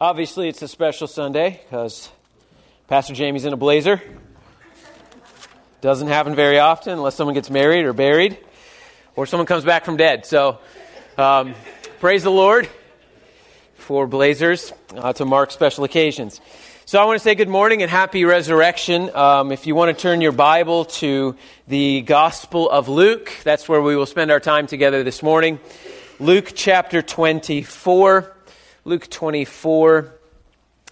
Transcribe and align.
Obviously, 0.00 0.48
it's 0.48 0.62
a 0.62 0.68
special 0.68 1.06
Sunday 1.06 1.60
because 1.62 2.08
Pastor 2.88 3.12
Jamie's 3.12 3.44
in 3.44 3.52
a 3.52 3.56
blazer. 3.58 4.00
Doesn't 5.82 6.08
happen 6.08 6.34
very 6.34 6.58
often 6.58 6.94
unless 6.94 7.16
someone 7.16 7.34
gets 7.34 7.50
married 7.50 7.84
or 7.84 7.92
buried 7.92 8.38
or 9.14 9.26
someone 9.26 9.46
comes 9.46 9.62
back 9.62 9.84
from 9.84 9.98
dead. 9.98 10.24
So, 10.24 10.58
um, 11.18 11.54
praise 11.98 12.22
the 12.22 12.30
Lord 12.30 12.66
for 13.74 14.06
blazers 14.06 14.72
uh, 14.96 15.12
to 15.12 15.26
mark 15.26 15.50
special 15.50 15.84
occasions. 15.84 16.40
So, 16.86 16.98
I 16.98 17.04
want 17.04 17.18
to 17.18 17.22
say 17.22 17.34
good 17.34 17.50
morning 17.50 17.82
and 17.82 17.90
happy 17.90 18.24
resurrection. 18.24 19.14
Um, 19.14 19.52
if 19.52 19.66
you 19.66 19.74
want 19.74 19.94
to 19.94 20.02
turn 20.02 20.22
your 20.22 20.32
Bible 20.32 20.86
to 20.86 21.36
the 21.68 22.00
Gospel 22.00 22.70
of 22.70 22.88
Luke, 22.88 23.30
that's 23.44 23.68
where 23.68 23.82
we 23.82 23.96
will 23.96 24.06
spend 24.06 24.30
our 24.30 24.40
time 24.40 24.66
together 24.66 25.02
this 25.02 25.22
morning. 25.22 25.60
Luke 26.18 26.52
chapter 26.54 27.02
24. 27.02 28.34
Luke 28.90 29.08
24. 29.08 30.12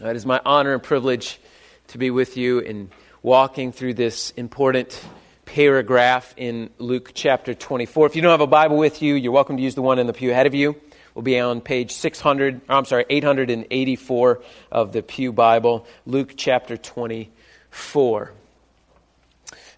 Uh, 0.00 0.06
it 0.06 0.14
is 0.14 0.24
my 0.24 0.41
honor 0.46 0.72
and 0.72 0.80
privilege 0.80 1.41
to 1.88 1.98
be 1.98 2.12
with 2.12 2.36
you 2.36 2.60
in 2.60 2.92
walking 3.24 3.72
through 3.72 3.92
this 3.95 4.30
important 4.36 5.05
paragraph 5.46 6.32
in 6.36 6.70
Luke 6.78 7.10
chapter 7.12 7.55
24. 7.55 8.06
If 8.06 8.14
you 8.14 8.22
don't 8.22 8.30
have 8.30 8.41
a 8.41 8.46
Bible 8.46 8.77
with 8.77 9.02
you, 9.02 9.16
you're 9.16 9.32
welcome 9.32 9.56
to 9.56 9.62
use 9.64 9.74
the 9.74 9.82
one 9.82 9.98
in 9.98 10.06
the 10.06 10.12
pew 10.12 10.30
ahead 10.30 10.46
of 10.46 10.55
you. 10.55 10.80
We'll 11.16 11.24
be 11.24 11.41
on 11.41 11.60
page 11.60 11.91
600, 11.91 12.60
I'm 12.69 12.84
sorry, 12.84 13.05
884 13.10 14.42
of 14.70 14.92
the 14.92 15.02
Pew 15.02 15.33
Bible, 15.33 15.84
Luke 16.06 16.34
chapter 16.36 16.77
24. 16.77 18.33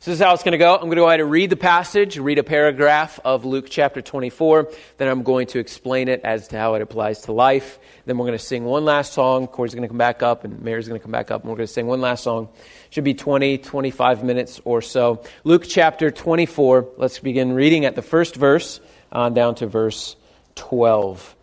So 0.03 0.11
this 0.11 0.19
is 0.19 0.25
how 0.25 0.33
it's 0.33 0.43
going 0.43 0.53
to 0.53 0.59
go. 0.59 0.73
I'm 0.73 0.81
going 0.85 0.93
to 0.93 0.97
go 0.97 1.09
ahead 1.09 1.21
and 1.21 1.31
read 1.31 1.51
the 1.51 1.57
passage, 1.57 2.17
read 2.19 2.39
a 2.39 2.43
paragraph 2.43 3.21
of 3.23 3.45
Luke 3.45 3.67
chapter 3.69 4.01
24. 4.01 4.73
Then 4.97 5.09
I'm 5.09 5.23
going 5.23 5.47
to 5.49 5.59
explain 5.59 6.09
it 6.09 6.23
as 6.25 6.49
to 6.49 6.59
how 6.59 6.73
it 6.73 6.81
applies 6.81 7.21
to 7.23 7.33
life. 7.33 7.79
Then 8.07 8.17
we're 8.17 8.25
going 8.25 8.39
to 8.39 8.43
sing 8.43 8.65
one 8.65 8.87
last 8.87 9.13
song. 9.13 9.47
Corey's 9.47 9.75
going 9.75 9.83
to 9.83 9.89
come 9.89 9.99
back 9.99 10.23
up, 10.23 10.45
and 10.45 10.63
Mary's 10.63 10.89
going 10.89 10.99
to 10.99 11.03
come 11.03 11.13
back 11.13 11.31
up, 11.31 11.43
and 11.43 11.51
we're 11.51 11.59
going 11.59 11.67
to 11.67 11.73
sing 11.75 11.87
one 11.87 12.01
last 12.01 12.25
song. 12.25 12.49
Should 12.89 13.05
be 13.05 13.13
20, 13.13 13.59
25 13.59 14.25
minutes 14.25 14.59
or 14.65 14.81
so. 14.81 15.23
Luke 15.45 15.65
chapter 15.69 16.11
24. 16.11 16.93
Let's 16.97 17.19
begin 17.19 17.53
reading 17.53 17.85
at 17.85 17.95
the 17.95 18.01
first 18.01 18.37
verse 18.37 18.81
on 19.13 19.35
down 19.35 19.57
to 19.57 19.67
verse 19.67 20.17
12. 20.55 21.37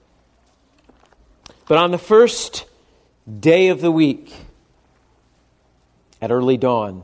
But 1.67 1.77
on 1.77 1.91
the 1.91 1.99
first 1.99 2.65
day 3.39 3.67
of 3.67 3.81
the 3.81 3.91
week, 3.91 4.33
at 6.19 6.31
early 6.31 6.57
dawn, 6.57 7.03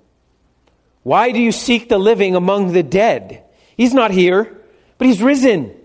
why 1.03 1.31
do 1.31 1.39
you 1.39 1.51
seek 1.51 1.89
the 1.89 1.97
living 1.97 2.35
among 2.35 2.73
the 2.73 2.83
dead? 2.83 3.43
He's 3.75 3.93
not 3.93 4.11
here, 4.11 4.61
but 4.97 5.07
he's 5.07 5.21
risen. 5.21 5.75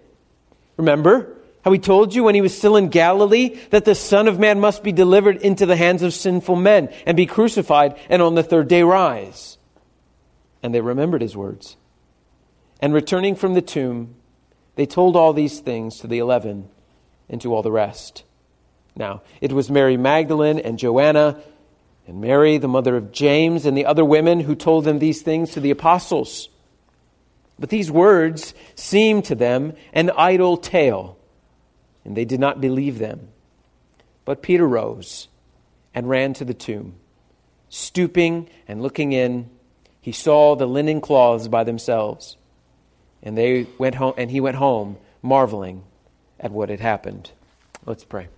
Remember 0.77 1.37
how 1.65 1.73
he 1.73 1.79
told 1.79 2.15
you 2.15 2.23
when 2.23 2.35
he 2.35 2.43
was 2.43 2.57
still 2.57 2.77
in 2.77 2.91
Galilee 2.91 3.59
that 3.71 3.85
the 3.85 3.95
Son 3.95 4.29
of 4.29 4.39
Man 4.39 4.61
must 4.61 4.83
be 4.83 4.93
delivered 4.93 5.39
into 5.39 5.67
the 5.67 5.77
hands 5.77 6.03
of 6.03 6.15
sinful 6.15 6.57
men 6.57 6.93
and 7.07 7.17
be 7.17 7.27
crucified 7.27 7.99
and 8.09 8.23
on 8.23 8.35
the 8.35 8.43
third 8.43 8.69
day 8.69 8.83
rise. 8.83 9.59
And 10.63 10.75
they 10.75 10.81
remembered 10.81 11.23
his 11.23 11.37
words. 11.37 11.77
And 12.81 12.93
returning 12.93 13.35
from 13.35 13.55
the 13.55 13.63
tomb, 13.63 14.15
they 14.75 14.87
told 14.87 15.17
all 15.17 15.33
these 15.33 15.61
things 15.61 15.99
to 16.01 16.07
the 16.07 16.19
eleven 16.19 16.69
and 17.29 17.41
to 17.41 17.55
all 17.55 17.63
the 17.63 17.73
rest. 17.73 18.23
Now, 18.95 19.23
it 19.41 19.53
was 19.53 19.71
Mary 19.71 19.97
Magdalene 19.97 20.59
and 20.59 20.79
Joanna 20.79 21.41
and 22.07 22.21
Mary, 22.21 22.59
the 22.59 22.69
mother 22.69 22.97
of 22.97 23.13
James, 23.13 23.67
and 23.67 23.77
the 23.77 23.87
other 23.87 24.05
women 24.05 24.41
who 24.41 24.55
told 24.55 24.85
them 24.85 24.99
these 24.99 25.23
things 25.23 25.53
to 25.53 25.61
the 25.61 25.71
apostles. 25.71 26.49
But 27.59 27.71
these 27.71 27.91
words 27.91 28.55
seemed 28.75 29.25
to 29.27 29.35
them 29.35 29.75
an 29.93 30.11
idle 30.11 30.57
tale, 30.57 31.19
and 32.05 32.17
they 32.17 32.25
did 32.25 32.39
not 32.39 32.61
believe 32.61 32.99
them. 32.99 33.29
But 34.25 34.43
Peter 34.43 34.67
rose 34.67 35.29
and 35.95 36.09
ran 36.09 36.35
to 36.35 36.45
the 36.45 36.55
tomb. 36.55 36.95
Stooping 37.69 38.49
and 38.69 38.83
looking 38.83 39.13
in, 39.13 39.51
he 40.01 40.13
saw 40.13 40.55
the 40.55 40.67
linen 40.67 41.01
cloths 41.01 41.49
by 41.49 41.65
themselves, 41.65 42.37
and 43.23 43.37
they 43.37 43.67
went 43.79 43.97
home, 43.97 44.15
and 44.17 44.31
he 44.31 44.41
went 44.41 44.57
home 44.57 44.99
marveling 45.23 45.83
at 46.39 46.53
what 46.53 46.69
had 46.69 46.81
happened. 46.81 47.31
Let's 47.85 48.05
pray. 48.05 48.29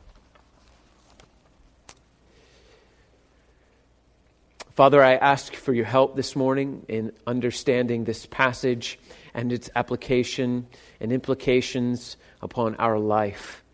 Father, 4.78 5.02
I 5.02 5.16
ask 5.16 5.56
for 5.56 5.72
your 5.72 5.86
help 5.86 6.14
this 6.14 6.36
morning 6.36 6.86
in 6.86 7.10
understanding 7.26 8.04
this 8.04 8.26
passage 8.26 8.96
and 9.34 9.52
its 9.52 9.68
application 9.74 10.68
and 11.00 11.12
implications 11.12 12.16
upon 12.40 12.76
our 12.76 12.96
life. 12.96 13.64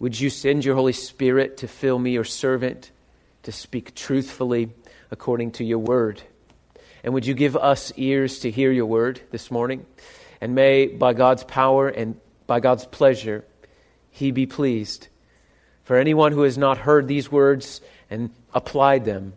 Would 0.00 0.20
you 0.20 0.28
send 0.28 0.66
your 0.66 0.74
Holy 0.74 0.92
Spirit 0.92 1.56
to 1.56 1.66
fill 1.66 1.98
me, 1.98 2.10
your 2.10 2.24
servant, 2.24 2.90
to 3.44 3.52
speak 3.52 3.94
truthfully 3.94 4.68
according 5.10 5.52
to 5.52 5.64
your 5.64 5.78
word? 5.78 6.20
And 7.02 7.14
would 7.14 7.24
you 7.24 7.32
give 7.32 7.56
us 7.56 7.90
ears 7.96 8.40
to 8.40 8.50
hear 8.50 8.70
your 8.70 8.84
word 8.84 9.22
this 9.30 9.50
morning? 9.50 9.86
And 10.42 10.54
may, 10.54 10.88
by 10.88 11.14
God's 11.14 11.44
power 11.44 11.88
and 11.88 12.20
by 12.46 12.60
God's 12.60 12.84
pleasure, 12.84 13.46
he 14.10 14.30
be 14.30 14.44
pleased. 14.44 15.08
For 15.84 15.96
anyone 15.96 16.32
who 16.32 16.42
has 16.42 16.58
not 16.58 16.76
heard 16.76 17.08
these 17.08 17.32
words 17.32 17.80
and 18.10 18.28
applied 18.52 19.06
them, 19.06 19.32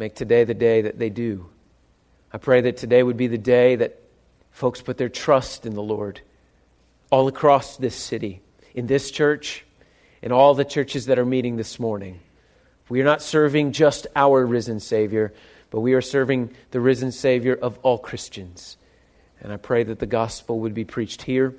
Make 0.00 0.14
today 0.14 0.44
the 0.44 0.54
day 0.54 0.80
that 0.80 0.98
they 0.98 1.10
do. 1.10 1.50
I 2.32 2.38
pray 2.38 2.62
that 2.62 2.78
today 2.78 3.02
would 3.02 3.18
be 3.18 3.26
the 3.26 3.36
day 3.36 3.76
that 3.76 4.00
folks 4.50 4.80
put 4.80 4.96
their 4.96 5.10
trust 5.10 5.66
in 5.66 5.74
the 5.74 5.82
Lord 5.82 6.22
all 7.10 7.28
across 7.28 7.76
this 7.76 7.96
city, 7.96 8.40
in 8.74 8.86
this 8.86 9.10
church, 9.10 9.66
in 10.22 10.32
all 10.32 10.54
the 10.54 10.64
churches 10.64 11.04
that 11.04 11.18
are 11.18 11.26
meeting 11.26 11.56
this 11.56 11.78
morning. 11.78 12.18
We 12.88 13.02
are 13.02 13.04
not 13.04 13.20
serving 13.20 13.72
just 13.72 14.06
our 14.16 14.46
risen 14.46 14.80
Savior, 14.80 15.34
but 15.68 15.80
we 15.80 15.92
are 15.92 16.00
serving 16.00 16.54
the 16.70 16.80
risen 16.80 17.12
Savior 17.12 17.54
of 17.54 17.78
all 17.82 17.98
Christians. 17.98 18.78
And 19.42 19.52
I 19.52 19.58
pray 19.58 19.84
that 19.84 19.98
the 19.98 20.06
gospel 20.06 20.60
would 20.60 20.72
be 20.72 20.86
preached 20.86 21.20
here, 21.20 21.54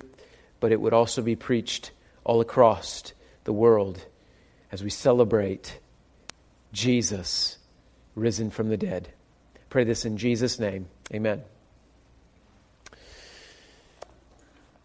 but 0.58 0.72
it 0.72 0.80
would 0.80 0.92
also 0.92 1.22
be 1.22 1.36
preached 1.36 1.92
all 2.24 2.40
across 2.40 3.12
the 3.44 3.52
world 3.52 4.04
as 4.72 4.82
we 4.82 4.90
celebrate 4.90 5.78
Jesus 6.72 7.58
risen 8.14 8.50
from 8.50 8.68
the 8.68 8.76
dead. 8.76 9.08
pray 9.70 9.84
this 9.84 10.04
in 10.04 10.18
Jesus' 10.18 10.58
name. 10.58 10.86
Amen. 11.12 11.42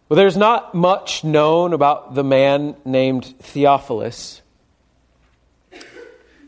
Well, 0.08 0.16
there's 0.16 0.38
not 0.38 0.74
much 0.74 1.22
known 1.22 1.74
about 1.74 2.14
the 2.14 2.24
man 2.24 2.76
named 2.86 3.26
Theophilus. 3.40 4.40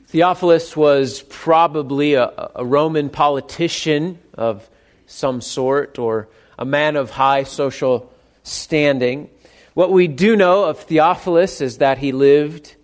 Theophilus 0.06 0.74
was 0.74 1.22
probably 1.28 2.14
a, 2.14 2.50
a, 2.54 2.64
Roman 2.64 3.10
politician 3.10 4.18
of 4.32 4.68
some 5.06 5.42
sort 5.42 5.98
or 5.98 6.28
a 6.58 6.64
man 6.64 6.96
of 6.96 7.10
high 7.10 7.42
social 7.42 8.10
standing. 8.42 9.28
What 9.74 9.92
we 9.92 10.08
do 10.08 10.36
know 10.36 10.64
of 10.64 10.80
Theophilus 10.80 11.60
is 11.60 11.78
that 11.78 11.98
he 11.98 12.12
lived 12.12 12.74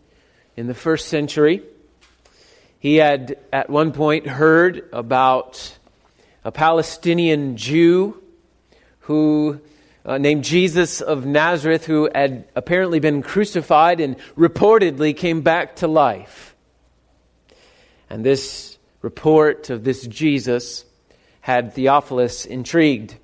in 0.56 0.66
the 0.66 0.74
first 0.74 1.08
century. 1.08 1.62
He 2.86 2.98
had 2.98 3.36
at 3.52 3.68
one 3.68 3.90
point 3.90 4.28
heard 4.28 4.88
about 4.92 5.76
a 6.44 6.52
Palestinian 6.52 7.56
Jew 7.56 8.22
who 9.00 9.60
uh, 10.04 10.18
named 10.18 10.44
Jesus 10.44 11.00
of 11.00 11.26
Nazareth 11.26 11.84
who 11.84 12.08
had 12.14 12.44
apparently 12.54 13.00
been 13.00 13.22
crucified 13.22 13.98
and 13.98 14.14
reportedly 14.38 15.16
came 15.16 15.40
back 15.40 15.74
to 15.76 15.88
life. 15.88 16.54
And 18.08 18.24
this 18.24 18.78
report 19.02 19.68
of 19.68 19.82
this 19.82 20.06
Jesus 20.06 20.84
had 21.40 21.72
Theophilus 21.72 22.46
intrigued. 22.46 23.16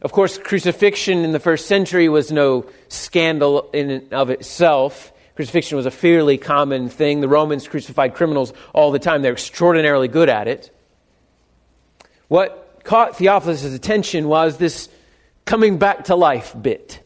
Of 0.00 0.10
course, 0.10 0.38
crucifixion 0.38 1.24
in 1.24 1.30
the 1.30 1.38
first 1.38 1.66
century 1.66 2.08
was 2.08 2.32
no 2.32 2.66
scandal 2.88 3.70
in 3.72 3.90
and 3.90 4.12
of 4.12 4.30
itself. 4.30 5.11
Crucifixion 5.34 5.76
was 5.76 5.86
a 5.86 5.90
fairly 5.90 6.36
common 6.36 6.88
thing. 6.88 7.20
The 7.20 7.28
Romans 7.28 7.66
crucified 7.66 8.14
criminals 8.14 8.52
all 8.74 8.90
the 8.90 8.98
time, 8.98 9.22
they're 9.22 9.32
extraordinarily 9.32 10.08
good 10.08 10.28
at 10.28 10.48
it. 10.48 10.70
What 12.28 12.80
caught 12.84 13.16
Theophilus' 13.16 13.64
attention 13.64 14.28
was 14.28 14.58
this 14.58 14.88
coming 15.44 15.78
back 15.78 16.04
to 16.04 16.16
life 16.16 16.54
bit. 16.60 17.02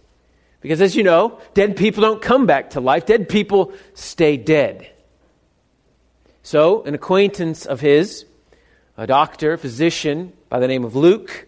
Because 0.61 0.81
as 0.81 0.96
you 0.96 1.02
know, 1.02 1.40
dead 1.55 1.76
people 1.76 2.02
don't 2.02 2.23
come 2.23 2.46
back 2.46 2.70
to 2.70 2.81
life, 2.81 3.06
dead 3.06 3.28
people 3.28 3.73
stay 3.94 4.37
dead. 4.37 4.90
So, 6.43 6.84
an 6.84 6.94
acquaintance 6.94 7.67
of 7.67 7.81
his, 7.81 8.25
a 8.96 9.06
doctor, 9.06 9.56
physician 9.56 10.32
by 10.49 10.61
the 10.61 10.69
name 10.69 10.84
of 10.84 10.94
Luke, 10.94 11.46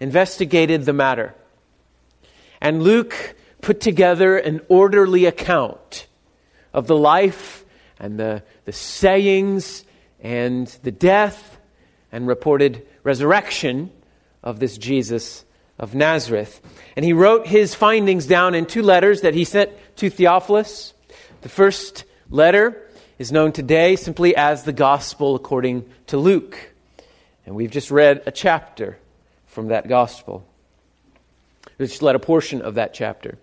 investigated 0.00 0.84
the 0.84 0.92
matter. 0.92 1.34
And 2.60 2.82
Luke 2.82 3.34
put 3.66 3.80
together 3.80 4.36
an 4.36 4.60
orderly 4.68 5.24
account 5.24 6.06
of 6.72 6.86
the 6.86 6.96
life 6.96 7.64
and 7.98 8.16
the, 8.16 8.40
the 8.64 8.70
sayings 8.70 9.84
and 10.20 10.68
the 10.84 10.92
death 10.92 11.58
and 12.12 12.28
reported 12.28 12.86
resurrection 13.02 13.90
of 14.40 14.60
this 14.60 14.78
Jesus 14.78 15.44
of 15.80 15.96
Nazareth. 15.96 16.60
And 16.94 17.04
he 17.04 17.12
wrote 17.12 17.48
his 17.48 17.74
findings 17.74 18.26
down 18.26 18.54
in 18.54 18.66
two 18.66 18.82
letters 18.82 19.22
that 19.22 19.34
he 19.34 19.42
sent 19.42 19.72
to 19.96 20.10
Theophilus. 20.10 20.94
The 21.40 21.48
first 21.48 22.04
letter 22.30 22.80
is 23.18 23.32
known 23.32 23.50
today 23.50 23.96
simply 23.96 24.36
as 24.36 24.62
the 24.62 24.72
Gospel 24.72 25.34
according 25.34 25.90
to 26.06 26.18
Luke. 26.18 26.72
And 27.44 27.56
we've 27.56 27.72
just 27.72 27.90
read 27.90 28.22
a 28.26 28.30
chapter 28.30 28.96
from 29.46 29.68
that 29.68 29.88
Gospel. 29.88 30.46
We 31.78 31.86
just 31.88 32.00
read 32.00 32.14
a 32.14 32.20
portion 32.20 32.62
of 32.62 32.76
that 32.76 32.94
chapter. 32.94 33.38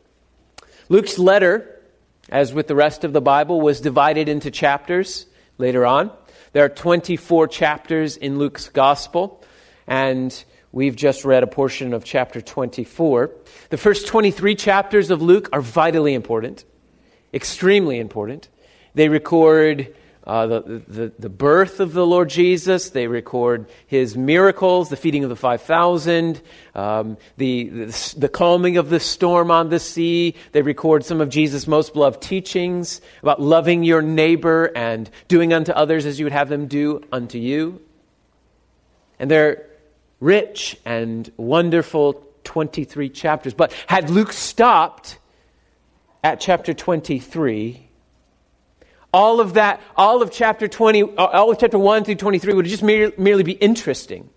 Luke's 0.89 1.17
letter, 1.17 1.81
as 2.29 2.53
with 2.53 2.67
the 2.67 2.75
rest 2.75 3.03
of 3.03 3.13
the 3.13 3.21
Bible, 3.21 3.61
was 3.61 3.79
divided 3.79 4.27
into 4.27 4.51
chapters 4.51 5.25
later 5.57 5.85
on. 5.85 6.11
There 6.51 6.65
are 6.65 6.69
24 6.69 7.47
chapters 7.47 8.17
in 8.17 8.37
Luke's 8.37 8.69
Gospel, 8.69 9.43
and 9.87 10.43
we've 10.71 10.95
just 10.95 11.23
read 11.23 11.43
a 11.43 11.47
portion 11.47 11.93
of 11.93 12.03
chapter 12.03 12.41
24. 12.41 13.31
The 13.69 13.77
first 13.77 14.07
23 14.07 14.55
chapters 14.55 15.09
of 15.09 15.21
Luke 15.21 15.49
are 15.53 15.61
vitally 15.61 16.13
important, 16.13 16.65
extremely 17.33 17.99
important. 17.99 18.49
They 18.93 19.09
record 19.09 19.95
uh, 20.25 20.47
the, 20.47 20.81
the, 20.87 21.11
the, 21.19 21.29
birth 21.29 21.81
of 21.81 21.91
the 21.91 22.05
Lord 22.05 22.29
Jesus. 22.29 22.91
They 22.91 23.07
record 23.07 23.67
his 23.87 24.15
miracles, 24.15 24.89
the 24.89 24.95
feeding 24.95 25.23
of 25.23 25.29
the 25.29 25.35
5,000, 25.35 26.41
um, 26.75 27.17
the, 27.35 27.67
the, 27.67 28.15
the, 28.17 28.29
calming 28.29 28.77
of 28.77 28.89
the 28.89 29.01
storm 29.01 29.51
on 29.51 29.69
the 29.69 29.79
sea. 29.79 30.35
They 30.53 30.61
record 30.61 31.03
some 31.03 31.19
of 31.19 31.29
Jesus' 31.29 31.67
most 31.67 31.93
beloved 31.93 32.21
teachings 32.21 33.01
about 33.21 33.41
loving 33.41 33.83
your 33.83 34.01
neighbor 34.01 34.71
and 34.75 35.09
doing 35.27 35.51
unto 35.51 35.73
others 35.73 36.05
as 36.05 36.19
you 36.19 36.25
would 36.25 36.33
have 36.33 36.47
them 36.47 36.67
do 36.67 37.03
unto 37.11 37.37
you. 37.37 37.81
And 39.19 39.29
they're 39.29 39.67
rich 40.21 40.77
and 40.85 41.29
wonderful 41.35 42.25
23 42.45 43.09
chapters. 43.09 43.53
But 43.53 43.73
had 43.87 44.09
Luke 44.09 44.31
stopped 44.31 45.19
at 46.23 46.39
chapter 46.39 46.73
23, 46.73 47.89
all 49.13 49.39
of 49.39 49.53
that, 49.53 49.79
all 49.95 50.21
of 50.21 50.31
chapter 50.31 50.67
20, 50.67 51.03
uh, 51.03 51.07
all 51.17 51.51
of 51.51 51.59
chapter 51.59 51.77
1 51.77 52.03
through 52.03 52.15
23 52.15 52.53
would 52.55 52.65
just 52.65 52.83
merely 52.83 53.43
be 53.43 53.51
interesting 53.51 54.29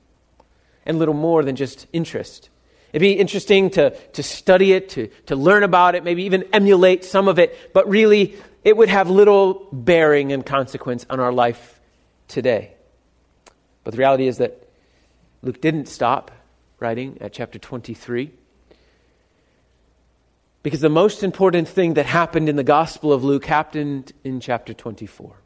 and 0.84 0.99
little 0.99 1.14
more 1.14 1.43
than 1.43 1.56
just 1.56 1.87
interest. 1.93 2.50
It'd 2.93 3.00
be 3.00 3.12
interesting 3.12 3.70
to, 3.70 3.90
to 3.90 4.23
study 4.23 4.73
it, 4.73 4.90
to, 4.90 5.08
to 5.26 5.37
learn 5.37 5.62
about 5.62 5.94
it, 5.94 6.05
maybe 6.05 6.25
even 6.25 6.44
emulate 6.52 7.05
some 7.05 7.26
of 7.26 7.38
it, 7.38 7.73
but 7.73 7.88
really 7.88 8.37
it 8.64 8.76
would 8.76 8.88
have 8.88 9.11
little 9.11 9.69
bearing 9.73 10.32
and 10.32 10.44
consequence 10.44 11.05
on 11.11 11.20
our 11.20 11.32
life 11.32 11.81
today. 12.29 12.72
But 13.82 13.93
the 13.93 13.99
reality 13.99 14.26
is 14.26 14.38
that 14.38 14.69
Luke 15.43 15.61
didn't 15.61 15.87
stop 15.87 16.31
writing 16.81 17.19
at 17.20 17.32
chapter 17.32 17.58
23. 17.58 18.32
Because 20.67 20.81
the 20.81 20.89
most 20.89 21.23
important 21.23 21.69
thing 21.69 21.95
that 21.95 22.07
happened 22.07 22.49
in 22.49 22.57
the 22.57 22.65
Gospel 22.65 23.13
of 23.13 23.23
Luke 23.23 23.47
happened 23.47 24.13
in 24.25 24.41
chapter 24.41 24.75
24. 24.75 25.37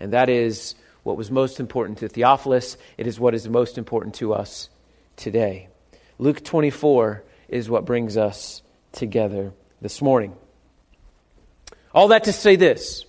And 0.00 0.12
that 0.12 0.28
is 0.28 0.74
what 1.04 1.16
was 1.16 1.30
most 1.30 1.60
important 1.60 1.98
to 1.98 2.08
Theophilus. 2.08 2.76
It 2.98 3.06
is 3.06 3.20
what 3.20 3.32
is 3.32 3.48
most 3.48 3.78
important 3.78 4.16
to 4.16 4.34
us 4.34 4.70
today. 5.14 5.68
Luke 6.18 6.42
24 6.42 7.22
is 7.46 7.70
what 7.70 7.84
brings 7.84 8.16
us 8.16 8.62
together 8.90 9.52
this 9.80 10.02
morning. 10.02 10.34
All 11.94 12.08
that 12.08 12.24
to 12.24 12.32
say 12.32 12.56
this 12.56 13.04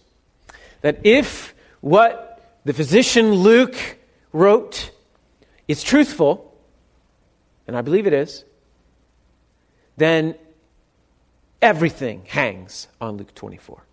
that 0.82 1.00
if 1.04 1.56
what 1.82 2.40
the 2.66 2.74
physician 2.74 3.34
Luke 3.34 3.98
wrote 4.32 4.92
is 5.68 5.82
truthful, 5.82 6.56
and 7.66 7.76
I 7.76 7.82
believe 7.82 8.06
it 8.06 8.14
is, 8.14 8.46
then 9.98 10.36
Everything 11.64 12.26
hangs 12.26 12.90
on 13.00 13.16
Luke 13.16 13.34
24. 13.36 13.86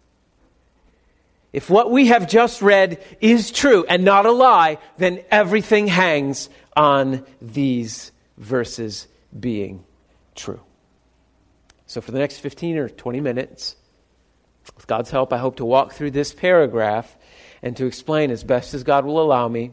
If 1.52 1.70
what 1.70 1.88
we 1.92 2.06
have 2.06 2.28
just 2.28 2.62
read 2.62 3.00
is 3.20 3.52
true 3.52 3.84
and 3.88 4.04
not 4.04 4.26
a 4.26 4.32
lie, 4.32 4.78
then 4.98 5.22
everything 5.30 5.86
hangs 5.86 6.50
on 6.76 7.24
these 7.40 8.10
verses 8.36 9.06
being 9.38 9.84
true. 10.34 10.58
So, 11.86 12.00
for 12.00 12.10
the 12.10 12.18
next 12.18 12.38
15 12.40 12.76
or 12.76 12.88
20 12.88 13.20
minutes, 13.20 13.76
with 14.74 14.88
God's 14.88 15.10
help, 15.12 15.32
I 15.32 15.38
hope 15.38 15.56
to 15.56 15.64
walk 15.64 15.92
through 15.92 16.10
this 16.10 16.34
paragraph 16.34 17.16
and 17.62 17.76
to 17.76 17.86
explain 17.86 18.32
as 18.32 18.42
best 18.42 18.74
as 18.74 18.82
God 18.82 19.04
will 19.04 19.22
allow 19.22 19.46
me 19.46 19.70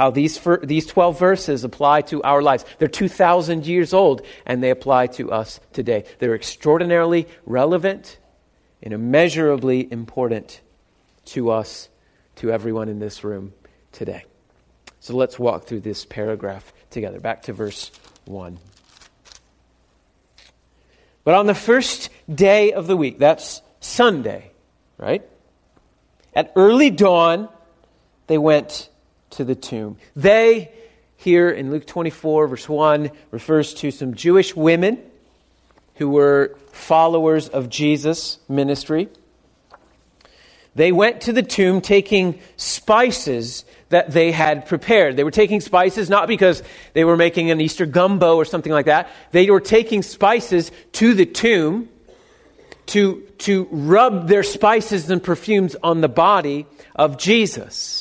how 0.00 0.10
these, 0.10 0.40
these 0.62 0.86
12 0.86 1.18
verses 1.18 1.62
apply 1.62 2.00
to 2.00 2.22
our 2.22 2.40
lives. 2.40 2.64
They're 2.78 2.88
2,000 2.88 3.66
years 3.66 3.92
old, 3.92 4.22
and 4.46 4.62
they 4.62 4.70
apply 4.70 5.08
to 5.08 5.30
us 5.30 5.60
today. 5.74 6.04
They're 6.18 6.34
extraordinarily 6.34 7.28
relevant 7.44 8.18
and 8.82 8.94
immeasurably 8.94 9.92
important 9.92 10.62
to 11.26 11.50
us, 11.50 11.90
to 12.36 12.50
everyone 12.50 12.88
in 12.88 12.98
this 12.98 13.24
room 13.24 13.52
today. 13.92 14.24
So 15.00 15.14
let's 15.14 15.38
walk 15.38 15.64
through 15.64 15.80
this 15.80 16.06
paragraph 16.06 16.72
together. 16.88 17.20
Back 17.20 17.42
to 17.42 17.52
verse 17.52 17.90
1. 18.24 18.58
But 21.24 21.34
on 21.34 21.44
the 21.44 21.54
first 21.54 22.08
day 22.34 22.72
of 22.72 22.86
the 22.86 22.96
week, 22.96 23.18
that's 23.18 23.60
Sunday, 23.80 24.50
right? 24.96 25.28
At 26.32 26.54
early 26.56 26.88
dawn, 26.88 27.50
they 28.28 28.38
went 28.38 28.88
to 29.30 29.44
the 29.44 29.54
tomb. 29.54 29.96
They, 30.16 30.70
here 31.16 31.50
in 31.50 31.70
Luke 31.70 31.86
24, 31.86 32.48
verse 32.48 32.68
1, 32.68 33.10
refers 33.30 33.74
to 33.74 33.90
some 33.90 34.14
Jewish 34.14 34.54
women 34.54 34.98
who 35.96 36.08
were 36.08 36.56
followers 36.72 37.48
of 37.48 37.68
Jesus' 37.68 38.38
ministry. 38.48 39.08
They 40.74 40.92
went 40.92 41.22
to 41.22 41.32
the 41.32 41.42
tomb 41.42 41.80
taking 41.80 42.40
spices 42.56 43.64
that 43.88 44.12
they 44.12 44.30
had 44.30 44.66
prepared. 44.66 45.16
They 45.16 45.24
were 45.24 45.32
taking 45.32 45.60
spices 45.60 46.08
not 46.08 46.28
because 46.28 46.62
they 46.92 47.04
were 47.04 47.16
making 47.16 47.50
an 47.50 47.60
Easter 47.60 47.86
gumbo 47.86 48.36
or 48.36 48.44
something 48.44 48.72
like 48.72 48.86
that. 48.86 49.10
They 49.32 49.50
were 49.50 49.60
taking 49.60 50.02
spices 50.02 50.70
to 50.92 51.12
the 51.12 51.26
tomb 51.26 51.88
to, 52.86 53.20
to 53.38 53.68
rub 53.70 54.28
their 54.28 54.42
spices 54.42 55.10
and 55.10 55.22
perfumes 55.22 55.76
on 55.82 56.00
the 56.00 56.08
body 56.08 56.66
of 56.94 57.18
Jesus. 57.18 57.99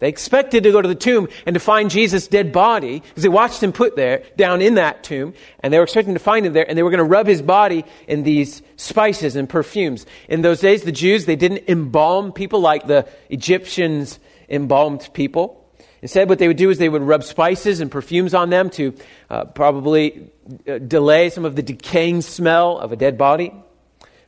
They 0.00 0.08
expected 0.08 0.62
to 0.62 0.70
go 0.70 0.80
to 0.80 0.86
the 0.86 0.94
tomb 0.94 1.28
and 1.44 1.54
to 1.54 1.60
find 1.60 1.90
Jesus' 1.90 2.28
dead 2.28 2.52
body 2.52 3.00
because 3.00 3.22
they 3.22 3.28
watched 3.28 3.62
him 3.62 3.72
put 3.72 3.96
there, 3.96 4.22
down 4.36 4.62
in 4.62 4.74
that 4.74 5.02
tomb, 5.02 5.34
and 5.60 5.72
they 5.72 5.78
were 5.78 5.84
expecting 5.84 6.14
to 6.14 6.20
find 6.20 6.46
him 6.46 6.52
there, 6.52 6.68
and 6.68 6.78
they 6.78 6.84
were 6.84 6.90
going 6.90 6.98
to 6.98 7.04
rub 7.04 7.26
his 7.26 7.42
body 7.42 7.84
in 8.06 8.22
these 8.22 8.62
spices 8.76 9.34
and 9.34 9.48
perfumes. 9.48 10.06
In 10.28 10.42
those 10.42 10.60
days, 10.60 10.82
the 10.82 10.92
Jews, 10.92 11.24
they 11.24 11.34
didn't 11.34 11.68
embalm 11.68 12.32
people 12.32 12.60
like 12.60 12.86
the 12.86 13.08
Egyptians 13.28 14.20
embalmed 14.48 15.10
people. 15.14 15.68
Instead, 16.00 16.28
what 16.28 16.38
they 16.38 16.46
would 16.46 16.56
do 16.56 16.70
is 16.70 16.78
they 16.78 16.88
would 16.88 17.02
rub 17.02 17.24
spices 17.24 17.80
and 17.80 17.90
perfumes 17.90 18.34
on 18.34 18.50
them 18.50 18.70
to 18.70 18.94
uh, 19.30 19.46
probably 19.46 20.30
uh, 20.68 20.78
delay 20.78 21.28
some 21.28 21.44
of 21.44 21.56
the 21.56 21.62
decaying 21.62 22.22
smell 22.22 22.78
of 22.78 22.92
a 22.92 22.96
dead 22.96 23.18
body. 23.18 23.52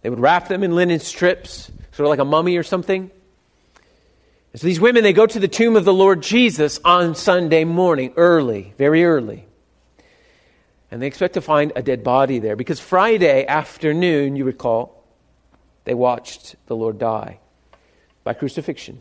They 0.03 0.11
would 0.11 0.19
wrap 0.19 0.49
them 0.49 0.65
in 0.65 0.75
linen 0.75 0.99
strips, 0.99 1.71
sort 1.93 2.07
of 2.07 2.11
like 2.11 2.19
a 2.19 2.25
mummy 2.25 2.57
or 2.57 2.65
something. 2.65 3.13
So 4.57 4.67
these 4.67 4.81
women, 4.81 5.05
they 5.05 5.13
go 5.13 5.27
to 5.27 5.39
the 5.39 5.47
tomb 5.47 5.77
of 5.77 5.85
the 5.85 5.95
Lord 5.95 6.23
Jesus 6.23 6.81
on 6.85 7.15
Sunday 7.15 7.63
morning, 7.63 8.13
early, 8.17 8.75
very 8.77 9.05
early. 9.05 9.47
And 10.91 11.01
they 11.01 11.07
expect 11.07 11.35
to 11.35 11.41
find 11.41 11.73
a 11.77 11.83
dead 11.83 12.03
body 12.03 12.41
there 12.41 12.57
because 12.57 12.81
Friday 12.81 13.47
afternoon, 13.47 14.35
you 14.35 14.45
recall, 14.45 15.05
they 15.85 15.95
watched 15.95 16.57
the 16.67 16.75
Lord 16.75 16.99
die 16.99 17.39
by 18.25 18.35
crucifixion. 18.35 19.01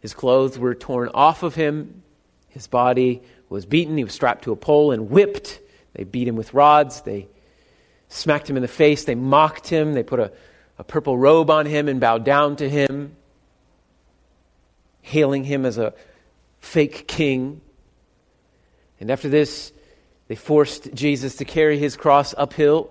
His 0.00 0.14
clothes 0.14 0.58
were 0.58 0.74
torn 0.74 1.08
off 1.14 1.44
of 1.44 1.54
him. 1.54 2.02
His 2.48 2.66
body 2.66 3.22
was 3.48 3.66
beaten. 3.66 3.96
He 3.96 4.02
was 4.02 4.12
strapped 4.12 4.44
to 4.44 4.52
a 4.52 4.56
pole 4.56 4.90
and 4.90 5.10
whipped. 5.10 5.60
They 5.94 6.02
beat 6.02 6.26
him 6.26 6.34
with 6.34 6.54
rods. 6.54 7.02
They 7.02 7.28
smacked 8.08 8.50
him 8.50 8.56
in 8.56 8.62
the 8.62 8.68
face. 8.68 9.04
They 9.04 9.14
mocked 9.14 9.68
him. 9.68 9.92
They 9.92 10.02
put 10.02 10.18
a, 10.18 10.32
a 10.76 10.82
purple 10.82 11.16
robe 11.16 11.50
on 11.50 11.66
him 11.66 11.86
and 11.86 12.00
bowed 12.00 12.24
down 12.24 12.56
to 12.56 12.68
him 12.68 13.14
hailing 15.10 15.44
him 15.44 15.66
as 15.66 15.76
a 15.76 15.92
fake 16.60 17.06
king. 17.08 17.60
And 19.00 19.10
after 19.10 19.28
this, 19.28 19.72
they 20.28 20.36
forced 20.36 20.94
Jesus 20.94 21.36
to 21.36 21.44
carry 21.44 21.78
his 21.78 21.96
cross 21.96 22.34
uphill, 22.38 22.90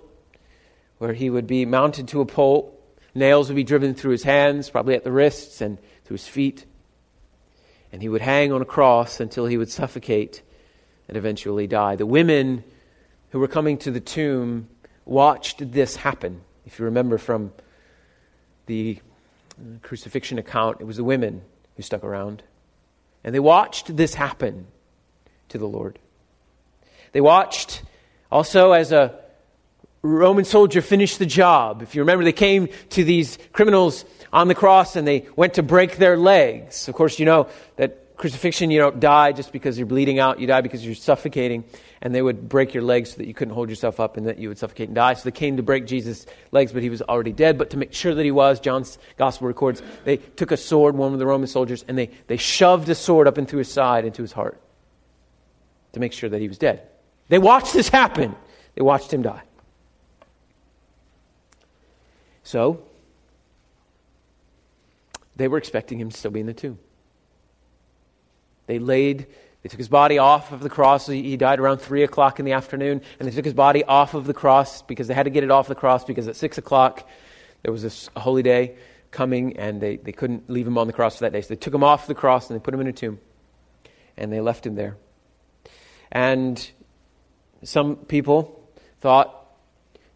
where 0.98 1.14
he 1.14 1.30
would 1.30 1.48
be 1.48 1.66
mounted 1.66 2.10
to 2.10 2.20
a 2.22 2.26
pole, 2.26 2.76
Nails 3.16 3.50
would 3.50 3.56
be 3.56 3.64
driven 3.64 3.96
through 3.96 4.12
his 4.12 4.24
hands, 4.24 4.70
probably 4.70 4.96
at 4.96 5.04
the 5.04 5.12
wrists 5.12 5.62
and 5.62 5.80
through 6.06 6.16
his 6.16 6.28
feet. 6.28 6.66
And 7.92 8.02
he 8.02 8.10
would 8.10 8.22
hang 8.22 8.52
on 8.52 8.62
a 8.62 8.66
cross 8.66 9.20
until 9.20 9.46
he 9.46 9.58
would 9.58 9.72
suffocate 9.72 10.44
and 11.08 11.18
eventually 11.18 11.66
die. 11.66 11.96
The 11.96 12.06
women 12.06 12.64
who 13.32 13.40
were 13.40 13.48
coming 13.48 13.78
to 13.80 13.92
the 13.92 14.00
tomb 14.00 14.70
watched 15.06 15.72
this 15.72 15.96
happen. 15.96 16.42
If 16.66 16.78
you 16.78 16.86
remember 16.86 17.18
from 17.18 17.52
the 18.68 19.00
crucifixion 19.82 20.38
account, 20.38 20.78
it 20.80 20.86
was 20.86 20.98
the 20.98 21.04
women 21.04 21.42
who 21.80 21.84
stuck 21.84 22.04
around. 22.04 22.44
And 23.24 23.34
they 23.34 23.40
watched 23.40 23.96
this 23.96 24.14
happen 24.14 24.68
to 25.48 25.58
the 25.58 25.66
Lord. 25.66 25.98
They 27.14 27.22
watched 27.22 27.84
also 28.30 28.74
as 28.74 28.92
a 28.92 29.18
Roman 30.02 30.44
soldier 30.44 30.82
finished 30.82 31.20
the 31.20 31.26
job. 31.26 31.82
If 31.82 31.96
you 31.96 32.02
remember, 32.02 32.26
they 32.26 32.34
came 32.34 32.68
to 32.90 33.06
these 33.06 33.38
criminals 33.54 34.04
on 34.34 34.50
the 34.50 34.56
cross 34.56 34.98
and 34.98 35.08
they 35.08 35.26
went 35.38 35.54
to 35.54 35.64
break 35.64 35.96
their 35.96 36.18
legs. 36.18 36.90
Of 36.90 36.96
course, 36.96 37.18
you 37.18 37.26
know 37.26 37.48
that 37.78 38.09
crucifixion, 38.20 38.70
you 38.70 38.80
don't 38.80 39.00
die 39.00 39.32
just 39.32 39.54
because 39.54 39.78
you're 39.78 39.88
bleeding 39.88 40.20
out, 40.20 40.42
you 40.42 40.46
die 40.46 40.60
because 40.60 40.86
you're 40.86 40.94
suffocating. 40.94 41.64
And 42.02 42.14
they 42.14 42.22
would 42.22 42.50
break 42.50 42.74
your 42.74 42.84
legs 42.84 43.12
so 43.12 43.18
that 43.18 43.28
you 43.28 43.34
couldn't 43.34 43.54
hold 43.54 43.70
yourself 43.70 44.00
up 44.00 44.18
and 44.18 44.28
that 44.28 44.38
you 44.38 44.50
would 44.50 44.58
suffocate 44.58 44.90
and 44.90 44.96
die. 44.96 45.14
So 45.14 45.24
they 45.24 45.32
came 45.32 45.56
to 45.56 45.64
break 45.64 45.88
Jesus' 45.88 46.26
legs, 46.52 46.74
but 46.74 46.84
he 46.84 46.90
was 46.90 47.02
already 47.02 47.32
dead. 47.32 47.58
But 47.58 47.70
to 47.72 47.78
make 47.78 47.94
sure 47.94 48.14
that 48.14 48.24
he 48.24 48.32
was, 48.32 48.60
John's 48.60 49.00
gospel 49.18 49.48
records, 49.48 49.82
they 50.04 50.18
took 50.18 50.52
a 50.52 50.58
sword, 50.58 50.96
one 50.96 51.14
of 51.14 51.20
the 51.20 51.26
Roman 51.26 51.48
soldiers, 51.48 51.86
and 51.88 51.98
they, 51.98 52.12
they 52.28 52.36
shoved 52.36 52.90
a 52.90 52.96
sword 52.96 53.26
up 53.26 53.38
into 53.38 53.58
his 53.58 53.72
side, 53.72 54.04
into 54.04 54.22
his 54.22 54.34
heart, 54.34 54.60
to 55.94 56.02
make 56.02 56.12
sure 56.12 56.30
that 56.30 56.42
he 56.42 56.50
was 56.50 56.58
dead. 56.58 56.84
They 57.30 57.40
watched 57.40 57.74
this 57.74 57.88
happen. 57.88 58.36
They 58.76 58.82
watched 58.82 59.14
him 59.14 59.22
die. 59.22 59.44
So, 62.44 62.84
they 65.38 65.48
were 65.48 65.58
expecting 65.58 66.02
him 66.02 66.10
to 66.10 66.18
still 66.18 66.32
be 66.32 66.42
in 66.42 66.48
the 66.48 66.54
tomb. 66.54 66.80
They 68.70 68.78
laid, 68.78 69.26
they 69.64 69.70
took 69.70 69.80
his 69.80 69.90
body 69.90 70.20
off 70.20 70.52
of 70.52 70.62
the 70.62 70.70
cross. 70.70 71.08
He 71.08 71.36
died 71.38 71.60
around 71.60 71.80
3 71.80 72.04
o'clock 72.04 72.38
in 72.38 72.46
the 72.46 72.52
afternoon, 72.52 73.02
and 73.20 73.28
they 73.28 73.34
took 73.34 73.46
his 73.46 73.56
body 73.56 73.84
off 73.84 74.14
of 74.14 74.28
the 74.28 74.34
cross 74.34 74.84
because 74.84 75.08
they 75.08 75.16
had 75.16 75.24
to 75.24 75.32
get 75.32 75.44
it 75.44 75.50
off 75.50 75.68
the 75.68 75.74
cross 75.74 76.04
because 76.04 76.28
at 76.28 76.36
6 76.36 76.60
o'clock 76.60 77.10
there 77.64 77.72
was 77.72 78.12
a 78.16 78.20
holy 78.20 78.44
day 78.44 78.76
coming, 79.10 79.58
and 79.58 79.82
they, 79.82 79.96
they 79.96 80.12
couldn't 80.12 80.52
leave 80.52 80.68
him 80.68 80.78
on 80.78 80.86
the 80.86 80.94
cross 80.94 81.16
for 81.16 81.22
that 81.22 81.34
day. 81.34 81.42
So 81.42 81.48
they 81.48 81.56
took 81.56 81.74
him 81.74 81.84
off 81.84 82.06
the 82.06 82.14
cross 82.14 82.48
and 82.48 82.60
they 82.60 82.64
put 82.64 82.76
him 82.76 82.80
in 82.80 82.86
a 82.86 82.94
tomb, 82.94 83.20
and 84.16 84.32
they 84.32 84.40
left 84.40 84.68
him 84.68 84.76
there. 84.76 84.98
And 86.12 86.72
some 87.64 87.96
people 87.96 88.70
thought 89.02 89.36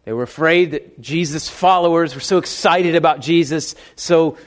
they 0.04 0.12
were 0.12 0.22
afraid 0.22 0.70
that 0.70 1.00
Jesus' 1.00 1.48
followers 1.48 2.14
were 2.14 2.20
so 2.20 2.38
excited 2.38 2.94
about 2.94 3.18
Jesus, 3.18 3.74
so 3.96 4.38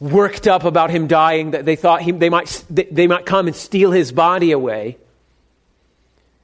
worked 0.00 0.46
up 0.46 0.64
about 0.64 0.90
him 0.90 1.06
dying 1.06 1.52
that 1.52 1.64
they 1.64 1.76
thought 1.76 2.02
he, 2.02 2.12
they, 2.12 2.30
might, 2.30 2.64
they 2.70 3.06
might 3.06 3.26
come 3.26 3.46
and 3.46 3.56
steal 3.56 3.90
his 3.90 4.12
body 4.12 4.52
away. 4.52 4.96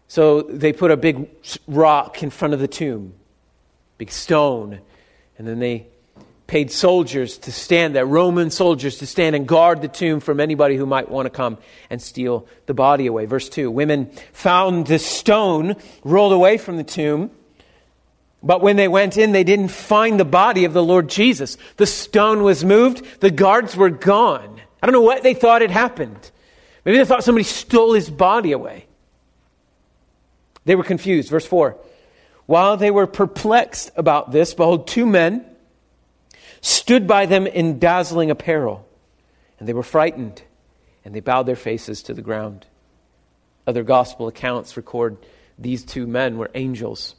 So 0.08 0.42
they 0.42 0.72
put 0.72 0.90
a 0.90 0.96
big 0.96 1.28
rock 1.66 2.22
in 2.22 2.30
front 2.30 2.54
of 2.54 2.60
the 2.60 2.68
tomb, 2.68 3.14
big 3.98 4.10
stone, 4.10 4.80
and 5.38 5.46
then 5.46 5.58
they 5.58 5.86
paid 6.46 6.70
soldiers 6.70 7.38
to 7.38 7.52
stand 7.52 7.94
there, 7.94 8.04
Roman 8.04 8.50
soldiers 8.50 8.98
to 8.98 9.06
stand 9.06 9.34
and 9.34 9.46
guard 9.46 9.80
the 9.80 9.88
tomb 9.88 10.20
from 10.20 10.40
anybody 10.40 10.76
who 10.76 10.86
might 10.86 11.08
want 11.08 11.26
to 11.26 11.30
come 11.30 11.58
and 11.90 12.02
steal 12.02 12.46
the 12.66 12.74
body 12.74 13.06
away. 13.06 13.26
Verse 13.26 13.48
2 13.48 13.70
Women 13.70 14.10
found 14.32 14.86
the 14.86 14.98
stone 14.98 15.76
rolled 16.02 16.32
away 16.32 16.58
from 16.58 16.76
the 16.76 16.84
tomb. 16.84 17.30
But 18.44 18.60
when 18.60 18.76
they 18.76 18.88
went 18.88 19.16
in, 19.16 19.32
they 19.32 19.42
didn't 19.42 19.68
find 19.68 20.20
the 20.20 20.24
body 20.24 20.66
of 20.66 20.74
the 20.74 20.82
Lord 20.82 21.08
Jesus. 21.08 21.56
The 21.78 21.86
stone 21.86 22.42
was 22.42 22.62
moved, 22.62 23.20
the 23.20 23.30
guards 23.30 23.74
were 23.74 23.88
gone. 23.88 24.60
I 24.82 24.86
don't 24.86 24.92
know 24.92 25.00
what 25.00 25.22
they 25.22 25.32
thought 25.32 25.62
had 25.62 25.70
happened. 25.70 26.30
Maybe 26.84 26.98
they 26.98 27.06
thought 27.06 27.24
somebody 27.24 27.44
stole 27.44 27.94
his 27.94 28.10
body 28.10 28.52
away. 28.52 28.84
They 30.66 30.74
were 30.74 30.84
confused. 30.84 31.30
Verse 31.30 31.46
4 31.46 31.74
While 32.44 32.76
they 32.76 32.90
were 32.90 33.06
perplexed 33.06 33.90
about 33.96 34.30
this, 34.30 34.52
behold, 34.52 34.86
two 34.88 35.06
men 35.06 35.46
stood 36.60 37.06
by 37.06 37.24
them 37.24 37.46
in 37.46 37.78
dazzling 37.78 38.30
apparel, 38.30 38.86
and 39.58 39.66
they 39.66 39.72
were 39.72 39.82
frightened, 39.82 40.42
and 41.02 41.14
they 41.14 41.20
bowed 41.20 41.46
their 41.46 41.56
faces 41.56 42.02
to 42.04 42.14
the 42.14 42.22
ground. 42.22 42.66
Other 43.66 43.82
gospel 43.82 44.28
accounts 44.28 44.76
record 44.76 45.16
these 45.58 45.82
two 45.82 46.06
men 46.06 46.36
were 46.36 46.50
angels. 46.54 47.14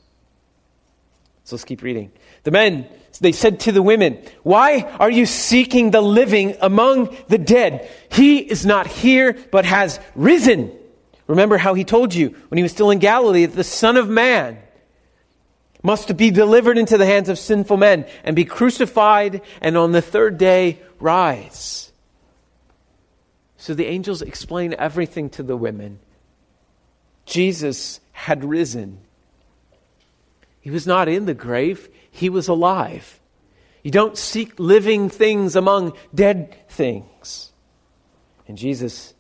So 1.46 1.56
let's 1.56 1.64
keep 1.64 1.84
reading. 1.84 2.12
The 2.44 2.52
men, 2.52 2.88
they 3.22 3.32
said 3.32 3.60
to 3.62 3.72
the 3.72 3.84
women, 3.84 4.18
Why 4.42 4.82
are 5.00 5.12
you 5.12 5.28
seeking 5.28 5.92
the 5.92 6.02
living 6.02 6.58
among 6.60 7.16
the 7.28 7.38
dead? 7.38 7.90
He 8.12 8.40
is 8.40 8.66
not 8.66 8.88
here, 8.88 9.38
but 9.52 9.64
has 9.64 10.00
risen. 10.16 10.72
Remember 11.28 11.58
how 11.58 11.76
he 11.76 11.84
told 11.84 12.16
you 12.16 12.30
when 12.50 12.58
he 12.58 12.64
was 12.64 12.72
still 12.72 12.90
in 12.90 12.98
Galilee 12.98 13.46
that 13.46 13.56
the 13.56 13.64
Son 13.64 13.96
of 13.96 14.10
Man 14.10 14.58
must 15.84 16.18
be 16.18 16.32
delivered 16.32 16.80
into 16.80 16.98
the 16.98 17.06
hands 17.06 17.30
of 17.30 17.38
sinful 17.38 17.78
men 17.78 18.08
and 18.24 18.36
be 18.36 18.44
crucified 18.44 19.42
and 19.62 19.78
on 19.78 19.92
the 19.92 20.02
third 20.02 20.40
day 20.40 20.80
rise. 21.00 21.92
So 23.58 23.76
the 23.76 23.86
angels 23.86 24.24
explain 24.24 24.74
everything 24.74 25.30
to 25.32 25.44
the 25.44 25.56
women. 25.56 26.00
Jesus 27.28 28.00
had 28.14 28.44
risen. 28.44 29.05
He 30.66 30.72
was 30.72 30.88
not 30.88 31.08
in 31.08 31.28
the 31.28 31.36
grave, 31.36 31.90
he 32.10 32.28
was 32.28 32.48
alive. 32.48 33.20
You 33.84 33.92
don't 33.92 34.18
seek 34.18 34.60
living 34.60 35.10
things 35.12 35.56
among 35.56 35.94
dead 36.12 36.58
things. 36.70 37.52
And 38.48 38.58
Jesus, 38.58 39.14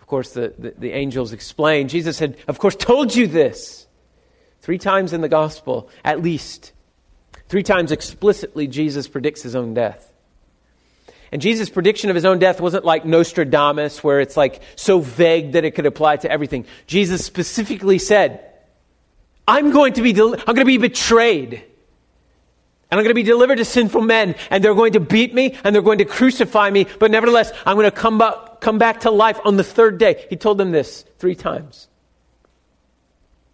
of 0.00 0.08
course, 0.08 0.32
the, 0.32 0.52
the, 0.58 0.74
the, 0.76 0.90
angels 0.90 1.32
explained. 1.32 1.88
Jesus 1.88 2.18
had, 2.18 2.36
of 2.48 2.58
course, 2.58 2.74
told 2.74 3.14
you 3.14 3.28
this. 3.28 3.86
Three 4.60 4.78
times 4.78 5.12
in 5.12 5.20
the 5.20 5.28
gospel, 5.28 5.88
at 6.04 6.20
least. 6.20 6.72
Three 7.48 7.62
times 7.62 7.92
explicitly, 7.92 8.66
Jesus 8.66 9.06
predicts 9.06 9.42
his 9.42 9.54
own 9.54 9.72
death. 9.72 10.12
And 11.30 11.40
Jesus' 11.40 11.70
prediction 11.70 12.10
of 12.10 12.16
his 12.16 12.24
own 12.24 12.40
death 12.40 12.60
wasn't 12.60 12.84
like 12.84 13.04
Nostradamus, 13.04 14.02
where 14.02 14.18
it's 14.18 14.36
like 14.36 14.62
so 14.74 14.98
vague 14.98 15.52
that 15.52 15.64
it 15.64 15.76
could 15.76 15.86
apply 15.86 16.16
to 16.16 16.28
everything. 16.28 16.66
Jesus 16.88 17.24
specifically 17.24 18.00
said, 18.00 18.49
I'm 19.46 19.70
going 19.70 19.94
to 19.94 20.02
be, 20.02 20.12
del- 20.12 20.34
I'm 20.34 20.54
going 20.54 20.58
to 20.58 20.64
be 20.64 20.78
betrayed. 20.78 21.54
And 22.90 22.98
I'm 22.98 23.04
going 23.04 23.10
to 23.10 23.14
be 23.14 23.22
delivered 23.22 23.56
to 23.56 23.64
sinful 23.64 24.02
men, 24.02 24.34
and 24.50 24.64
they're 24.64 24.74
going 24.74 24.94
to 24.94 25.00
beat 25.00 25.32
me, 25.32 25.56
and 25.62 25.74
they're 25.74 25.82
going 25.82 25.98
to 25.98 26.04
crucify 26.04 26.70
me, 26.70 26.86
but 26.98 27.10
nevertheless, 27.10 27.52
I'm 27.64 27.76
going 27.76 27.90
to 27.90 27.96
come 27.96 28.20
come 28.60 28.78
back 28.78 29.00
to 29.00 29.10
life 29.10 29.38
on 29.44 29.56
the 29.56 29.64
third 29.64 29.98
day. 29.98 30.26
He 30.28 30.36
told 30.36 30.58
them 30.58 30.70
this 30.70 31.04
three 31.18 31.34
times. 31.34 31.88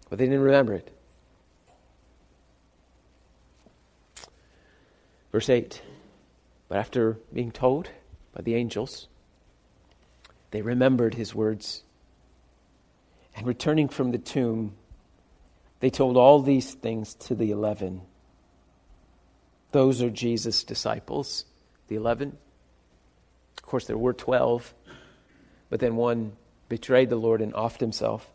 But 0.08 0.18
they 0.18 0.24
didn't 0.24 0.40
remember 0.40 0.74
it. 0.74 0.92
Verse 5.32 5.50
8 5.50 5.82
But 6.68 6.78
after 6.78 7.18
being 7.32 7.50
told 7.50 7.90
by 8.34 8.42
the 8.42 8.54
angels, 8.54 9.08
they 10.50 10.62
remembered 10.62 11.14
his 11.14 11.34
words. 11.34 11.82
And 13.34 13.46
returning 13.46 13.88
from 13.88 14.12
the 14.12 14.18
tomb, 14.18 14.72
they 15.80 15.90
told 15.90 16.16
all 16.16 16.40
these 16.40 16.74
things 16.74 17.14
to 17.14 17.34
the 17.34 17.50
eleven. 17.50 18.02
Those 19.72 20.02
are 20.02 20.10
Jesus' 20.10 20.64
disciples, 20.64 21.44
the 21.88 21.96
eleven. 21.96 22.36
Of 23.58 23.62
course, 23.62 23.86
there 23.86 23.98
were 23.98 24.12
twelve, 24.12 24.74
but 25.70 25.80
then 25.80 25.96
one 25.96 26.32
betrayed 26.68 27.10
the 27.10 27.16
Lord 27.16 27.40
and 27.40 27.52
offed 27.52 27.80
himself. 27.80 28.30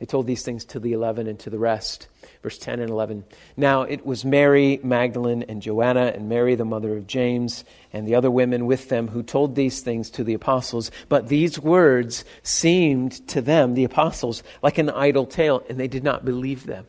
They 0.00 0.06
told 0.06 0.26
these 0.26 0.42
things 0.42 0.64
to 0.64 0.80
the 0.80 0.94
eleven 0.94 1.28
and 1.28 1.38
to 1.40 1.50
the 1.50 1.58
rest. 1.58 2.08
Verse 2.42 2.56
10 2.56 2.80
and 2.80 2.88
11. 2.88 3.24
Now 3.58 3.82
it 3.82 4.06
was 4.06 4.24
Mary 4.24 4.80
Magdalene 4.82 5.44
and 5.46 5.60
Joanna 5.60 6.06
and 6.06 6.30
Mary, 6.30 6.54
the 6.54 6.64
mother 6.64 6.96
of 6.96 7.06
James, 7.06 7.64
and 7.92 8.08
the 8.08 8.14
other 8.14 8.30
women 8.30 8.64
with 8.64 8.88
them 8.88 9.08
who 9.08 9.22
told 9.22 9.54
these 9.54 9.80
things 9.80 10.08
to 10.10 10.24
the 10.24 10.32
apostles. 10.32 10.90
But 11.10 11.28
these 11.28 11.58
words 11.58 12.24
seemed 12.42 13.28
to 13.28 13.42
them, 13.42 13.74
the 13.74 13.84
apostles, 13.84 14.42
like 14.62 14.78
an 14.78 14.88
idle 14.88 15.26
tale, 15.26 15.62
and 15.68 15.78
they 15.78 15.86
did 15.86 16.02
not 16.02 16.24
believe 16.24 16.64
them. 16.64 16.86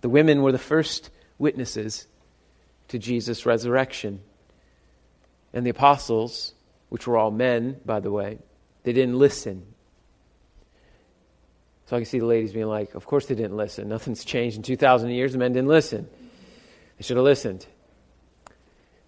The 0.00 0.08
women 0.08 0.40
were 0.40 0.52
the 0.52 0.58
first 0.58 1.10
witnesses 1.38 2.06
to 2.88 2.98
Jesus' 2.98 3.44
resurrection. 3.44 4.20
And 5.52 5.66
the 5.66 5.70
apostles, 5.70 6.54
which 6.88 7.06
were 7.06 7.18
all 7.18 7.30
men, 7.30 7.80
by 7.84 8.00
the 8.00 8.10
way, 8.10 8.38
they 8.84 8.94
didn't 8.94 9.18
listen. 9.18 9.71
So 11.92 11.96
I 11.96 12.00
can 12.00 12.06
see 12.06 12.20
the 12.20 12.24
ladies 12.24 12.54
being 12.54 12.68
like, 12.68 12.94
Of 12.94 13.04
course 13.04 13.26
they 13.26 13.34
didn't 13.34 13.54
listen. 13.54 13.86
Nothing's 13.86 14.24
changed 14.24 14.56
in 14.56 14.62
2,000 14.62 15.10
years. 15.10 15.32
The 15.32 15.38
men 15.38 15.52
didn't 15.52 15.68
listen. 15.68 16.08
They 16.96 17.04
should 17.04 17.18
have 17.18 17.24
listened. 17.24 17.66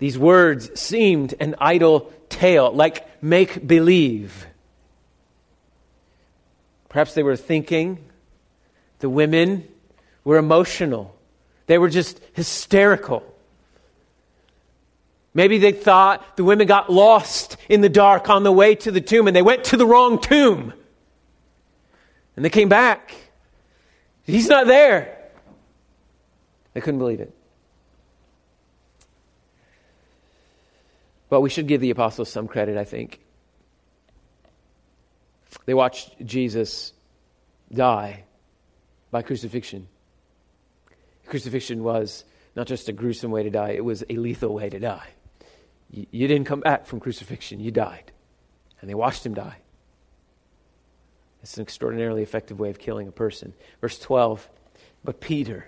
These 0.01 0.19
words 0.19 0.79
seemed 0.79 1.33
an 1.41 1.55
idle 1.59 2.13
tale, 2.29 2.71
like 2.71 3.23
make 3.23 3.67
believe. 3.67 4.47
Perhaps 6.91 7.15
they 7.15 7.23
were 7.23 7.37
thinking 7.37 8.05
the 8.99 9.09
women 9.09 9.67
were 10.23 10.37
emotional. 10.37 11.17
They 11.65 11.79
were 11.79 11.89
just 11.89 12.21
hysterical. 12.35 13.23
Maybe 15.33 15.57
they 15.57 15.73
thought 15.73 16.37
the 16.37 16.45
women 16.45 16.67
got 16.67 16.93
lost 16.93 17.57
in 17.67 17.81
the 17.81 17.89
dark 17.89 18.29
on 18.29 18.43
the 18.43 18.53
way 18.53 18.75
to 18.75 18.91
the 18.91 19.01
tomb 19.01 19.27
and 19.27 19.35
they 19.35 19.41
went 19.41 19.65
to 19.65 19.79
the 19.79 19.87
wrong 19.87 20.21
tomb. 20.21 20.75
And 22.37 22.45
they 22.45 22.51
came 22.51 22.69
back. 22.69 23.15
He's 24.25 24.49
not 24.49 24.67
there. 24.67 25.19
They 26.73 26.81
couldn't 26.81 26.99
believe 26.99 27.21
it. 27.21 27.33
But 31.29 31.41
we 31.41 31.51
should 31.51 31.67
give 31.67 31.81
the 31.81 31.91
apostles 31.91 32.29
some 32.31 32.49
credit, 32.49 32.77
I 32.77 32.85
think. 32.85 33.21
They 35.67 35.75
watched 35.75 36.25
Jesus 36.25 36.93
die 37.73 38.25
by 39.11 39.23
crucifixion. 39.23 39.89
Crucifixion 41.27 41.83
was 41.83 42.25
not 42.55 42.67
just 42.67 42.89
a 42.89 42.93
gruesome 42.93 43.31
way 43.31 43.43
to 43.43 43.51
die, 43.51 43.71
it 43.71 43.85
was 43.85 44.05
a 44.09 44.17
lethal 44.17 44.55
way 44.55 44.69
to 44.69 44.79
die. 44.79 45.09
You, 45.91 46.27
didn't 46.27 46.47
come 46.47 46.61
back 46.61 46.87
from 46.87 46.99
crucifixion, 46.99 47.61
you 47.61 47.71
died. 47.71 48.11
And 48.81 48.91
they 48.91 48.95
watched 48.95 49.25
him 49.25 49.35
die. 49.35 49.57
It's 51.45 51.59
an 51.59 51.63
extraordinarily 51.63 52.23
effective 52.23 52.59
way 52.59 52.71
of 52.71 52.79
killing 52.79 53.07
a 53.07 53.13
person. 53.13 53.53
Verse 53.83 53.99
12 53.99 54.49
But 55.05 55.21
Peter, 55.21 55.67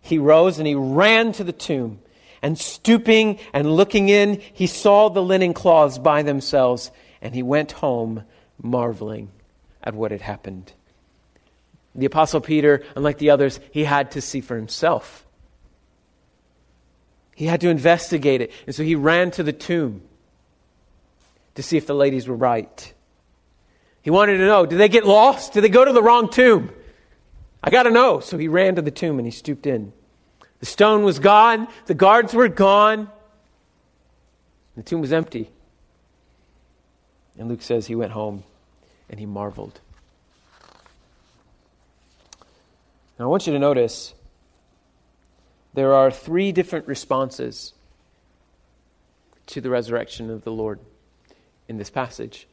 he 0.00 0.18
rose 0.18 0.58
and 0.58 0.66
he 0.66 0.76
ran 0.76 1.32
to 1.32 1.44
the 1.44 1.52
tomb. 1.52 1.98
And 2.40 2.56
stooping 2.56 3.40
and 3.52 3.74
looking 3.74 4.08
in, 4.08 4.40
he 4.52 4.68
saw 4.68 5.08
the 5.08 5.22
linen 5.22 5.54
cloths 5.54 5.98
by 5.98 6.22
themselves, 6.22 6.92
and 7.20 7.34
he 7.34 7.42
went 7.42 7.72
home 7.72 8.22
marveling 8.62 9.28
at 9.82 9.94
what 9.94 10.12
had 10.12 10.20
happened. 10.20 10.72
The 11.96 12.06
Apostle 12.06 12.40
Peter, 12.40 12.84
unlike 12.94 13.18
the 13.18 13.30
others, 13.30 13.58
he 13.72 13.82
had 13.82 14.12
to 14.12 14.20
see 14.20 14.40
for 14.40 14.54
himself. 14.54 15.26
He 17.34 17.46
had 17.46 17.60
to 17.62 17.68
investigate 17.70 18.40
it. 18.40 18.52
And 18.66 18.74
so 18.74 18.84
he 18.84 18.94
ran 18.94 19.32
to 19.32 19.42
the 19.42 19.52
tomb 19.52 20.02
to 21.56 21.62
see 21.62 21.76
if 21.76 21.88
the 21.88 21.94
ladies 21.94 22.28
were 22.28 22.36
right. 22.36 22.94
He 24.02 24.10
wanted 24.10 24.38
to 24.38 24.46
know 24.46 24.66
did 24.66 24.78
they 24.78 24.88
get 24.88 25.06
lost? 25.06 25.52
Did 25.52 25.62
they 25.62 25.68
go 25.68 25.84
to 25.84 25.92
the 25.92 26.02
wrong 26.02 26.28
tomb? 26.28 26.70
I 27.62 27.70
got 27.70 27.84
to 27.84 27.90
know. 27.90 28.20
So 28.20 28.36
he 28.36 28.48
ran 28.48 28.74
to 28.74 28.82
the 28.82 28.90
tomb 28.90 29.18
and 29.18 29.26
he 29.26 29.30
stooped 29.30 29.66
in. 29.66 29.92
The 30.58 30.66
stone 30.66 31.02
was 31.02 31.18
gone, 31.18 31.68
the 31.86 31.94
guards 31.94 32.34
were 32.34 32.48
gone, 32.48 33.08
the 34.76 34.82
tomb 34.82 35.00
was 35.00 35.12
empty. 35.12 35.50
And 37.38 37.48
Luke 37.48 37.62
says 37.62 37.86
he 37.86 37.94
went 37.94 38.12
home 38.12 38.44
and 39.08 39.18
he 39.18 39.26
marveled. 39.26 39.80
Now, 43.18 43.26
I 43.26 43.28
want 43.28 43.46
you 43.46 43.52
to 43.52 43.58
notice 43.58 44.14
there 45.74 45.94
are 45.94 46.10
three 46.10 46.52
different 46.52 46.86
responses 46.86 47.72
to 49.46 49.60
the 49.60 49.70
resurrection 49.70 50.30
of 50.30 50.44
the 50.44 50.52
Lord 50.52 50.78
in 51.68 51.76
this 51.76 51.90
passage. 51.90 52.46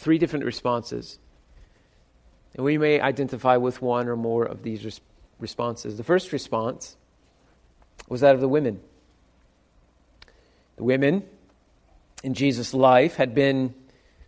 Three 0.00 0.18
different 0.18 0.44
responses. 0.44 1.18
And 2.54 2.64
we 2.64 2.78
may 2.78 3.00
identify 3.00 3.56
with 3.56 3.80
one 3.80 4.08
or 4.08 4.16
more 4.16 4.44
of 4.44 4.62
these 4.62 4.84
responses 4.84 5.06
responses. 5.40 5.96
The 5.96 6.04
first 6.04 6.32
response 6.32 6.96
was 8.08 8.20
that 8.20 8.34
of 8.34 8.40
the 8.40 8.48
women. 8.48 8.80
The 10.76 10.84
women 10.84 11.24
in 12.22 12.34
Jesus' 12.34 12.74
life 12.74 13.16
had 13.16 13.34
been 13.34 13.74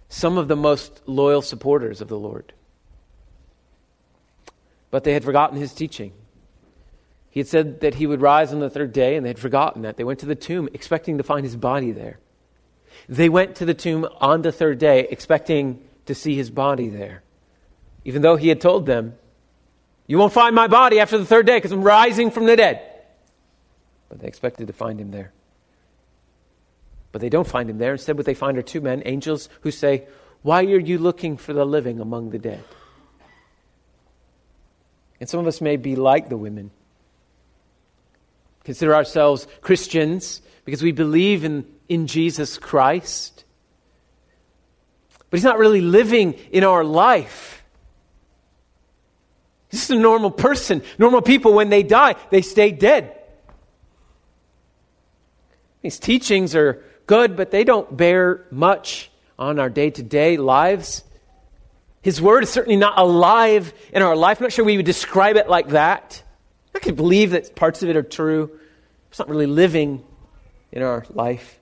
some 0.09 0.39
of 0.39 0.49
the 0.49 0.57
most 0.57 1.03
loyal 1.07 1.43
supporters 1.43 2.01
of 2.01 2.09
the 2.09 2.19
Lord. 2.19 2.53
But 4.91 5.05
they 5.05 5.15
had 5.15 5.25
forgotten 5.25 5.59
his 5.59 5.73
teaching. 5.73 6.13
He 7.31 7.41
had 7.41 7.49
said 7.49 7.81
that 7.81 7.95
he 7.95 8.07
would 8.07 8.21
rise 8.21 8.53
on 8.53 8.61
the 8.61 8.69
third 8.69 8.93
day, 8.93 9.17
and 9.17 9.25
they 9.25 9.31
had 9.31 9.39
forgotten 9.39 9.83
that. 9.83 9.97
They 9.97 10.05
went 10.05 10.21
to 10.21 10.27
the 10.27 10.35
tomb 10.35 10.69
expecting 10.75 11.17
to 11.17 11.25
find 11.25 11.45
his 11.45 11.57
body 11.57 11.93
there. 11.93 12.19
They 13.09 13.29
went 13.29 13.57
to 13.57 13.65
the 13.65 13.75
tomb 13.75 14.07
on 14.21 14.43
the 14.43 14.53
third 14.53 14.79
day 14.79 15.07
expecting 15.11 15.83
to 16.07 16.15
see 16.15 16.35
his 16.35 16.51
body 16.51 16.89
there, 16.89 17.23
even 18.05 18.23
though 18.23 18.37
he 18.37 18.49
had 18.49 18.61
told 18.61 18.87
them 18.87 19.15
you 20.07 20.19
won't 20.19 20.33
find 20.33 20.55
my 20.55 20.67
body 20.67 21.01
after 21.01 21.17
the 21.17 21.25
third 21.25 21.47
day 21.47 21.57
because 21.57 21.73
I'm 21.73 21.83
rising 21.83 22.31
from 22.31 22.47
the 22.47 22.57
dead. 22.57 22.83
But 24.09 24.21
they 24.21 24.29
expected 24.29 24.67
to 24.67 24.73
find 24.73 25.01
him 25.01 25.11
there. 25.11 25.33
But 27.13 27.21
they 27.21 27.29
don't 27.29 27.47
find 27.47 27.71
him 27.71 27.79
there. 27.79 27.93
Instead, 27.93 28.17
what 28.17 28.27
they 28.27 28.35
find 28.35 28.59
are 28.59 28.63
two 28.63 28.81
men, 28.81 29.03
angels, 29.07 29.49
who 29.61 29.71
say, 29.71 30.07
Why 30.43 30.65
are 30.65 30.79
you 30.79 30.99
looking 30.99 31.37
for 31.37 31.53
the 31.53 31.65
living 31.65 32.01
among 32.01 32.31
the 32.31 32.39
dead? 32.39 32.65
And 35.21 35.29
some 35.29 35.41
of 35.41 35.47
us 35.47 35.61
may 35.61 35.77
be 35.77 35.95
like 35.95 36.29
the 36.29 36.37
women. 36.37 36.73
Consider 38.65 38.95
ourselves 38.95 39.47
Christians 39.61 40.43
because 40.65 40.83
we 40.83 40.93
believe 40.93 41.45
in, 41.45 41.65
in 41.93 42.07
Jesus 42.07 42.57
Christ. 42.57 43.45
But 45.29 45.39
he's 45.39 45.45
not 45.45 45.59
really 45.59 45.83
living 45.83 46.33
in 46.51 46.65
our 46.65 46.85
life. 46.85 47.63
He's 49.71 49.81
just 49.81 49.91
a 49.91 49.99
normal 49.99 50.31
person. 50.31 50.83
Normal 50.99 51.21
people, 51.21 51.53
when 51.53 51.69
they 51.69 51.83
die, 51.83 52.17
they 52.31 52.41
stay 52.41 52.71
dead. 52.71 53.19
These 55.83 55.99
teachings 55.99 56.55
are 56.55 56.83
good, 57.07 57.37
but 57.37 57.51
they 57.51 57.65
don't 57.65 57.95
bear 57.95 58.47
much 58.51 59.11
on 59.39 59.59
our 59.59 59.69
day 59.69 59.91
to 59.91 60.03
day 60.03 60.37
lives. 60.39 61.05
His 62.01 62.23
word 62.23 62.43
is 62.43 62.51
certainly 62.51 62.77
not 62.77 62.99
alive 62.99 63.75
in 63.93 64.03
our 64.03 64.17
life. 64.17 64.39
I'm 64.39 64.45
not 64.45 64.53
sure 64.53 64.65
we 64.65 64.77
would 64.77 64.87
describe 64.87 65.37
it 65.37 65.49
like 65.49 65.69
that. 65.69 66.23
I 66.75 66.79
can 66.79 66.95
believe 66.95 67.33
that 67.33 67.55
parts 67.55 67.83
of 67.83 67.91
it 67.91 67.97
are 67.97 68.03
true. 68.03 68.59
It's 69.11 69.19
not 69.19 69.29
really 69.29 69.47
living 69.47 70.05
in 70.73 70.83
our 70.83 71.05
life. 71.11 71.61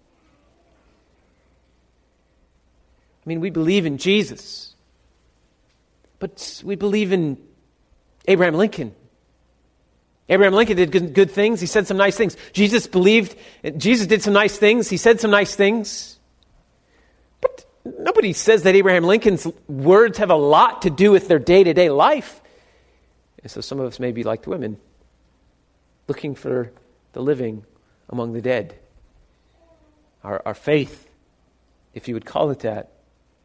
I 3.19 3.19
mean, 3.30 3.40
we 3.40 3.50
believe 3.50 3.86
in 3.86 3.96
Jesus, 3.96 4.74
but 6.18 6.62
we 6.64 6.74
believe 6.74 7.12
in 7.12 7.38
Abraham 8.26 8.54
Lincoln. 8.54 8.94
Abraham 10.28 10.52
Lincoln 10.54 10.76
did 10.76 11.14
good, 11.14 11.30
things. 11.30 11.60
He 11.60 11.66
said 11.66 11.86
some 11.86 11.96
nice 11.96 12.16
things. 12.16 12.36
Jesus 12.52 12.86
believed, 12.86 13.36
Jesus 13.76 14.06
did 14.06 14.22
some 14.22 14.32
nice 14.32 14.56
things. 14.56 14.88
He 14.88 14.96
said 14.96 15.20
some 15.20 15.30
nice 15.30 15.54
things. 15.54 16.18
But 17.40 17.64
nobody 17.98 18.32
says 18.32 18.64
that 18.64 18.74
Abraham 18.74 19.04
Lincoln's 19.04 19.46
words 19.68 20.18
have 20.18 20.30
a 20.30 20.36
lot 20.36 20.82
to 20.82 20.90
do 20.90 21.10
with 21.10 21.28
their 21.28 21.38
day 21.38 21.64
to 21.64 21.72
day 21.72 21.90
life. 21.90 22.40
And 23.42 23.50
so 23.50 23.60
some 23.60 23.80
of 23.80 23.86
us 23.86 23.98
may 23.98 24.12
be 24.12 24.22
like 24.22 24.42
the 24.42 24.50
women, 24.50 24.76
looking 26.08 26.34
for 26.34 26.72
the 27.12 27.22
living 27.22 27.64
among 28.08 28.32
the 28.32 28.42
dead. 28.42 28.76
Our, 30.22 30.42
our 30.44 30.54
faith, 30.54 31.08
if 31.94 32.08
you 32.08 32.14
would 32.14 32.26
call 32.26 32.50
it 32.50 32.60
that, 32.60 32.90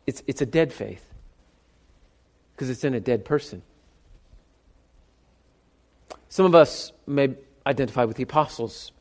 it's, 0.07 0.23
it's 0.27 0.41
a 0.41 0.45
dead 0.45 0.71
faith 0.71 1.03
because 2.53 2.69
it's 2.69 2.83
in 2.83 2.93
a 2.93 2.99
dead 2.99 3.25
person. 3.25 3.61
Some 6.29 6.45
of 6.45 6.55
us 6.55 6.91
may 7.07 7.35
identify 7.65 8.03
with 8.03 8.17
the 8.17 8.23
apostles. 8.23 8.91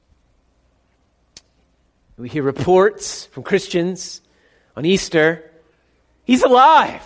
We 2.16 2.28
hear 2.28 2.42
reports 2.42 3.26
from 3.26 3.42
Christians 3.42 4.20
on 4.76 4.84
Easter. 4.84 5.50
He's 6.24 6.42
alive. 6.42 7.02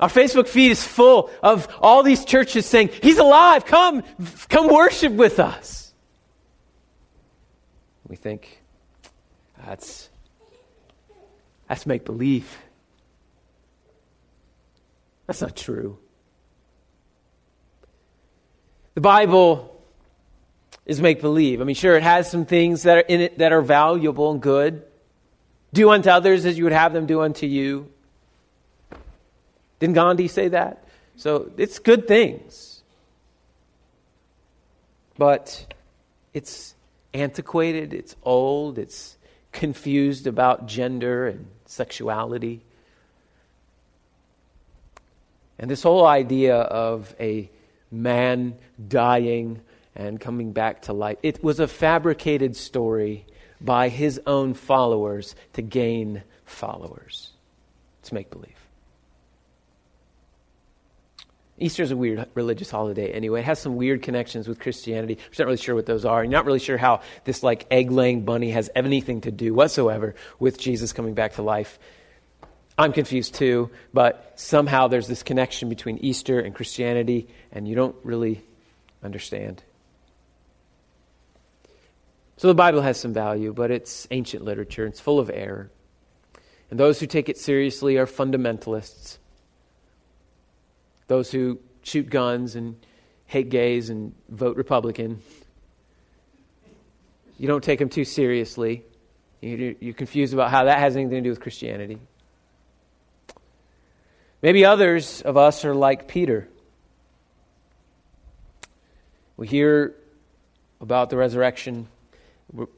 Our 0.00 0.08
Facebook 0.08 0.48
feed 0.48 0.72
is 0.72 0.82
full 0.82 1.30
of 1.42 1.68
all 1.80 2.02
these 2.02 2.24
churches 2.24 2.66
saying, 2.66 2.90
He's 3.00 3.18
alive. 3.18 3.64
Come, 3.64 4.02
come 4.48 4.68
worship 4.68 5.12
with 5.12 5.38
us. 5.38 5.94
We 8.08 8.16
think, 8.16 8.60
that's, 9.64 10.10
that's 11.68 11.86
make 11.86 12.04
believe. 12.04 12.58
That's 15.26 15.40
not 15.40 15.56
true. 15.56 15.98
The 18.94 19.00
Bible 19.00 19.82
is 20.86 21.00
make 21.00 21.20
believe. 21.20 21.60
I 21.60 21.64
mean, 21.64 21.74
sure, 21.74 21.96
it 21.96 22.02
has 22.02 22.30
some 22.30 22.44
things 22.44 22.82
that 22.82 22.98
are 22.98 23.00
in 23.00 23.20
it 23.20 23.38
that 23.38 23.52
are 23.52 23.62
valuable 23.62 24.30
and 24.30 24.40
good. 24.40 24.82
Do 25.72 25.90
unto 25.90 26.10
others 26.10 26.44
as 26.44 26.56
you 26.56 26.64
would 26.64 26.72
have 26.72 26.92
them 26.92 27.06
do 27.06 27.22
unto 27.22 27.46
you. 27.46 27.90
Didn't 29.80 29.94
Gandhi 29.94 30.28
say 30.28 30.48
that? 30.48 30.86
So 31.16 31.50
it's 31.56 31.78
good 31.78 32.06
things. 32.06 32.82
But 35.16 35.74
it's 36.32 36.74
antiquated, 37.12 37.94
it's 37.94 38.16
old, 38.22 38.78
it's 38.78 39.16
confused 39.54 40.26
about 40.26 40.66
gender 40.66 41.26
and 41.26 41.46
sexuality. 41.64 42.62
And 45.58 45.70
this 45.70 45.82
whole 45.82 46.04
idea 46.04 46.56
of 46.56 47.14
a 47.18 47.50
man 47.90 48.56
dying 48.88 49.62
and 49.94 50.20
coming 50.20 50.52
back 50.52 50.82
to 50.82 50.92
life. 50.92 51.16
It 51.22 51.42
was 51.42 51.60
a 51.60 51.68
fabricated 51.68 52.56
story 52.56 53.24
by 53.60 53.88
his 53.88 54.20
own 54.26 54.54
followers 54.54 55.36
to 55.54 55.62
gain 55.62 56.22
followers. 56.44 57.30
It's 58.00 58.12
make 58.12 58.30
believe. 58.30 58.63
Easter 61.58 61.84
is 61.84 61.92
a 61.92 61.96
weird 61.96 62.26
religious 62.34 62.70
holiday 62.70 63.12
anyway. 63.12 63.40
It 63.40 63.44
has 63.44 63.60
some 63.60 63.76
weird 63.76 64.02
connections 64.02 64.48
with 64.48 64.58
Christianity. 64.58 65.18
We're 65.18 65.44
not 65.44 65.46
really 65.46 65.62
sure 65.62 65.74
what 65.74 65.86
those 65.86 66.04
are. 66.04 66.24
You're 66.24 66.32
not 66.32 66.46
really 66.46 66.58
sure 66.58 66.76
how 66.76 67.00
this 67.24 67.42
like 67.42 67.66
egg 67.70 67.92
laying 67.92 68.24
bunny 68.24 68.50
has 68.50 68.70
anything 68.74 69.20
to 69.22 69.30
do 69.30 69.54
whatsoever 69.54 70.16
with 70.40 70.58
Jesus 70.58 70.92
coming 70.92 71.14
back 71.14 71.34
to 71.34 71.42
life. 71.42 71.78
I'm 72.76 72.92
confused 72.92 73.34
too, 73.34 73.70
but 73.92 74.32
somehow 74.34 74.88
there's 74.88 75.06
this 75.06 75.22
connection 75.22 75.68
between 75.68 75.98
Easter 75.98 76.40
and 76.40 76.52
Christianity, 76.52 77.28
and 77.52 77.68
you 77.68 77.76
don't 77.76 77.94
really 78.02 78.42
understand. 79.02 79.62
So 82.36 82.48
the 82.48 82.54
Bible 82.54 82.82
has 82.82 82.98
some 82.98 83.12
value, 83.12 83.52
but 83.52 83.70
it's 83.70 84.08
ancient 84.10 84.44
literature, 84.44 84.86
it's 84.86 84.98
full 84.98 85.20
of 85.20 85.30
error. 85.32 85.70
And 86.68 86.80
those 86.80 86.98
who 86.98 87.06
take 87.06 87.28
it 87.28 87.38
seriously 87.38 87.96
are 87.96 88.06
fundamentalists. 88.06 89.18
Those 91.06 91.30
who 91.30 91.58
shoot 91.82 92.08
guns 92.08 92.56
and 92.56 92.76
hate 93.26 93.50
gays 93.50 93.90
and 93.90 94.14
vote 94.28 94.56
Republican. 94.56 95.22
You 97.38 97.48
don't 97.48 97.64
take 97.64 97.78
them 97.78 97.88
too 97.88 98.04
seriously. 98.04 98.84
You're 99.40 99.94
confused 99.94 100.32
about 100.32 100.50
how 100.50 100.64
that 100.64 100.78
has 100.78 100.96
anything 100.96 101.18
to 101.18 101.20
do 101.20 101.30
with 101.30 101.40
Christianity. 101.40 101.98
Maybe 104.40 104.64
others 104.64 105.20
of 105.22 105.36
us 105.36 105.64
are 105.64 105.74
like 105.74 106.08
Peter. 106.08 106.48
We 109.36 109.46
hear 109.46 109.94
about 110.80 111.10
the 111.10 111.16
resurrection, 111.16 111.88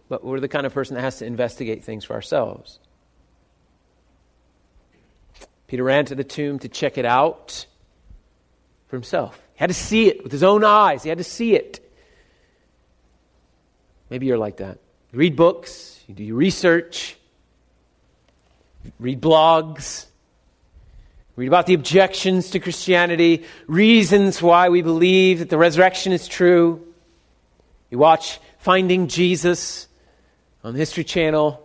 but 0.08 0.24
we're 0.24 0.40
the 0.40 0.48
kind 0.48 0.64
of 0.64 0.72
person 0.72 0.94
that 0.94 1.02
has 1.02 1.18
to 1.18 1.26
investigate 1.26 1.84
things 1.84 2.04
for 2.04 2.14
ourselves. 2.14 2.78
Peter 5.66 5.84
ran 5.84 6.04
to 6.06 6.14
the 6.14 6.24
tomb 6.24 6.58
to 6.60 6.68
check 6.68 6.98
it 6.98 7.04
out 7.04 7.66
for 8.96 9.00
himself. 9.00 9.40
He 9.54 9.61
had 9.61 9.70
to 9.70 9.74
see 9.74 10.09
it 10.09 10.22
with 10.22 10.32
his 10.32 10.42
own 10.42 10.64
eyes, 10.64 11.02
he 11.02 11.09
had 11.09 11.18
to 11.18 11.24
see 11.24 11.54
it. 11.54 11.82
Maybe 14.09 14.26
you're 14.26 14.38
like 14.38 14.59
that. 14.59 14.78
You 15.12 15.18
read 15.18 15.37
books, 15.37 16.00
you 16.06 16.14
do 16.14 16.24
your 16.24 16.37
research, 16.37 17.16
read 18.98 19.20
blogs, 19.20 20.06
Read 21.37 21.48
about 21.48 21.66
the 21.66 21.74
objections 21.74 22.48
to 22.50 22.61
Christianity, 22.61 23.44
reasons 23.66 24.40
why 24.40 24.70
we 24.70 24.80
believe 24.80 25.40
that 25.40 25.50
the 25.50 25.59
resurrection 25.59 26.12
is 26.12 26.26
true. 26.26 26.82
You 27.90 27.98
watch 27.98 28.40
Finding 28.59 29.06
Jesus 29.09 29.87
on 30.64 30.72
the 30.72 30.78
History 30.78 31.04
Channel 31.04 31.62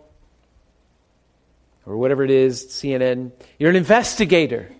or 1.86 1.96
whatever 1.96 2.22
it 2.22 2.30
is, 2.30 2.66
CNN. 2.66 3.32
You're 3.58 3.70
an 3.70 3.76
investigator. 3.76 4.70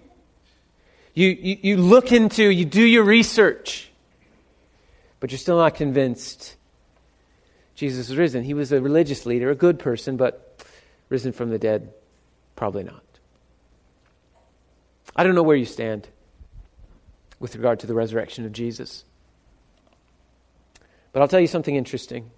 You, 1.15 1.29
you, 1.29 1.59
you 1.63 1.77
look 1.77 2.13
into, 2.13 2.49
you 2.49 2.65
do 2.65 2.83
your 2.83 3.05
research, 3.05 3.91
but 5.21 5.31
you're 5.31 5.39
still 5.39 5.59
not 5.59 5.75
convinced 5.75 6.57
Jesus 7.83 8.11
is 8.11 8.17
risen. 8.17 8.45
He 8.45 8.55
was 8.55 8.71
a 8.71 8.81
religious 8.81 9.27
leader, 9.27 9.51
a 9.51 9.57
good 9.57 9.79
person, 9.79 10.17
but 10.17 10.65
risen 11.09 11.33
from 11.33 11.51
the 11.51 11.59
dead, 11.59 11.93
probably 12.55 12.85
not. 12.85 13.03
I 15.17 15.25
don't 15.25 15.35
know 15.35 15.43
where 15.43 15.57
you 15.57 15.65
stand 15.65 16.09
with 17.41 17.57
regard 17.57 17.81
to 17.81 17.89
the 17.89 17.95
resurrection 17.95 18.47
of 18.47 18.53
Jesus. 18.53 19.05
But 21.13 21.23
I'll 21.23 21.29
tell 21.29 21.41
you 21.41 21.49
something 21.49 21.75
interesting. 21.75 22.31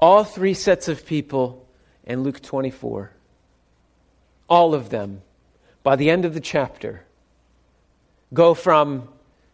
All 0.00 0.24
three 0.24 0.52
sets 0.52 0.88
of 0.88 1.06
people 1.06 1.66
in 2.04 2.22
Luke 2.24 2.42
24, 2.42 3.12
all 4.48 4.74
of 4.74 4.90
them, 4.90 5.22
by 5.82 5.96
the 5.96 6.10
end 6.10 6.24
of 6.24 6.34
the 6.34 6.40
chapter, 6.40 7.05
go 8.32 8.54
from 8.54 9.08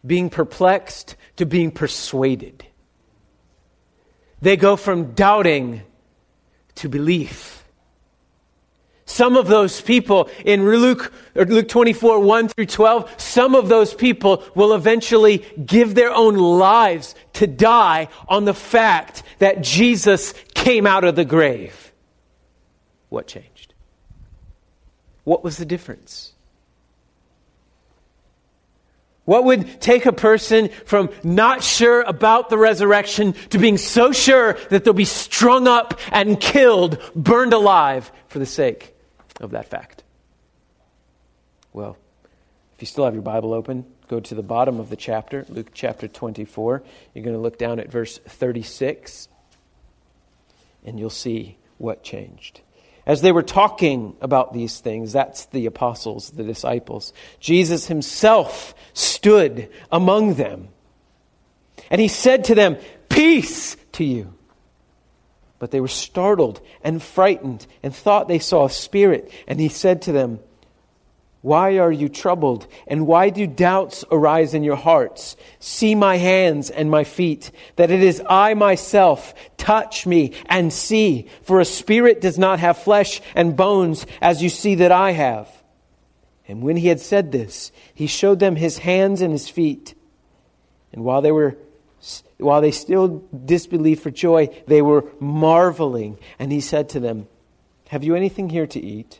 being 0.05 0.29
perplexed 0.29 1.15
to 1.37 1.45
being 1.45 1.71
persuaded. 1.71 2.65
They 4.41 4.57
go 4.57 4.75
from 4.75 5.13
doubting 5.13 5.83
to 6.75 6.89
belief. 6.89 7.63
Some 9.05 9.37
of 9.37 9.47
those 9.47 9.79
people 9.79 10.29
in 10.43 10.65
Luke, 10.65 11.13
Luke 11.35 11.67
24, 11.67 12.19
1 12.19 12.47
through 12.49 12.65
12, 12.65 13.13
some 13.17 13.53
of 13.53 13.69
those 13.69 13.93
people 13.93 14.43
will 14.55 14.73
eventually 14.73 15.39
give 15.65 15.93
their 15.93 16.11
own 16.11 16.35
lives 16.35 17.15
to 17.33 17.47
die 17.47 18.07
on 18.27 18.45
the 18.45 18.53
fact 18.53 19.23
that 19.39 19.61
Jesus 19.61 20.33
came 20.53 20.87
out 20.87 21.03
of 21.03 21.15
the 21.15 21.25
grave. 21.25 21.91
What 23.09 23.27
changed? 23.27 23.73
What 25.25 25.43
was 25.43 25.57
the 25.57 25.65
difference? 25.65 26.32
What 29.25 29.45
would 29.45 29.79
take 29.79 30.05
a 30.05 30.11
person 30.11 30.69
from 30.85 31.09
not 31.23 31.63
sure 31.63 32.01
about 32.01 32.49
the 32.49 32.57
resurrection 32.57 33.33
to 33.51 33.57
being 33.57 33.77
so 33.77 34.11
sure 34.11 34.57
that 34.69 34.83
they'll 34.83 34.93
be 34.93 35.05
strung 35.05 35.67
up 35.67 35.99
and 36.11 36.39
killed, 36.39 37.01
burned 37.15 37.53
alive 37.53 38.11
for 38.27 38.39
the 38.39 38.45
sake 38.45 38.93
of 39.39 39.51
that 39.51 39.67
fact? 39.67 40.03
Well, 41.71 41.97
if 42.75 42.81
you 42.81 42.87
still 42.87 43.05
have 43.05 43.13
your 43.13 43.23
Bible 43.23 43.53
open, 43.53 43.85
go 44.09 44.19
to 44.19 44.35
the 44.35 44.43
bottom 44.43 44.79
of 44.79 44.89
the 44.89 44.97
chapter, 44.97 45.45
Luke 45.47 45.69
chapter 45.73 46.09
24. 46.09 46.83
You're 47.13 47.23
going 47.23 47.35
to 47.35 47.41
look 47.41 47.57
down 47.57 47.79
at 47.79 47.89
verse 47.89 48.17
36, 48.17 49.29
and 50.83 50.99
you'll 50.99 51.09
see 51.09 51.57
what 51.77 52.03
changed. 52.03 52.61
As 53.05 53.21
they 53.21 53.31
were 53.31 53.43
talking 53.43 54.15
about 54.21 54.53
these 54.53 54.79
things, 54.79 55.11
that's 55.11 55.45
the 55.47 55.65
apostles, 55.65 56.31
the 56.31 56.43
disciples, 56.43 57.13
Jesus 57.39 57.87
himself 57.87 58.73
stood 58.93 59.69
among 59.91 60.35
them. 60.35 60.69
And 61.89 61.99
he 61.99 62.07
said 62.07 62.45
to 62.45 62.55
them, 62.55 62.77
Peace 63.09 63.75
to 63.93 64.03
you. 64.03 64.33
But 65.59 65.71
they 65.71 65.81
were 65.81 65.87
startled 65.87 66.61
and 66.83 67.01
frightened 67.01 67.65
and 67.83 67.93
thought 67.93 68.27
they 68.27 68.39
saw 68.39 68.65
a 68.65 68.69
spirit. 68.69 69.31
And 69.47 69.59
he 69.59 69.69
said 69.69 70.03
to 70.03 70.11
them, 70.11 70.39
Why 71.43 71.79
are 71.79 71.91
you 71.91 72.07
troubled? 72.07 72.67
And 72.87 73.05
why 73.05 73.29
do 73.29 73.45
doubts 73.45 74.05
arise 74.09 74.53
in 74.53 74.63
your 74.63 74.77
hearts? 74.77 75.35
See 75.59 75.93
my 75.93 76.15
hands 76.15 76.69
and 76.69 76.89
my 76.89 77.03
feet, 77.03 77.51
that 77.75 77.91
it 77.91 78.01
is 78.01 78.23
I 78.29 78.53
myself. 78.53 79.33
Touch 79.57 80.07
me 80.07 80.35
and 80.45 80.71
see. 80.71 81.27
For 81.41 81.59
a 81.59 81.65
spirit 81.65 82.21
does 82.21 82.39
not 82.39 82.59
have 82.59 82.77
flesh 82.77 83.19
and 83.35 83.57
bones, 83.57 84.05
as 84.21 84.41
you 84.41 84.47
see 84.47 84.75
that 84.75 84.93
I 84.93 85.11
have. 85.11 85.51
And 86.47 86.63
when 86.63 86.77
he 86.77 86.87
had 86.87 87.01
said 87.01 87.33
this, 87.33 87.73
he 87.93 88.07
showed 88.07 88.39
them 88.39 88.55
his 88.55 88.77
hands 88.77 89.19
and 89.19 89.33
his 89.33 89.49
feet. 89.49 89.95
And 90.93 91.03
while 91.03 91.21
they 91.21 91.33
were 91.33 91.57
while 92.37 92.61
they 92.61 92.71
still 92.71 93.21
disbelieved 93.45 94.01
for 94.01 94.11
joy, 94.11 94.47
they 94.67 94.81
were 94.81 95.11
marveling. 95.19 96.19
And 96.39 96.53
he 96.53 96.61
said 96.61 96.87
to 96.89 97.01
them, 97.01 97.27
Have 97.89 98.05
you 98.05 98.15
anything 98.15 98.49
here 98.49 98.67
to 98.67 98.79
eat? 98.79 99.19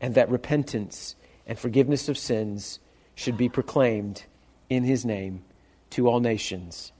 and 0.00 0.14
that 0.14 0.28
repentance 0.28 1.16
and 1.46 1.58
forgiveness 1.58 2.08
of 2.08 2.18
sins 2.18 2.80
should 3.14 3.36
be 3.36 3.48
proclaimed 3.48 4.24
in 4.68 4.84
his 4.84 5.04
name 5.04 5.44
to 5.90 6.08
all 6.08 6.20
nations, 6.20 6.92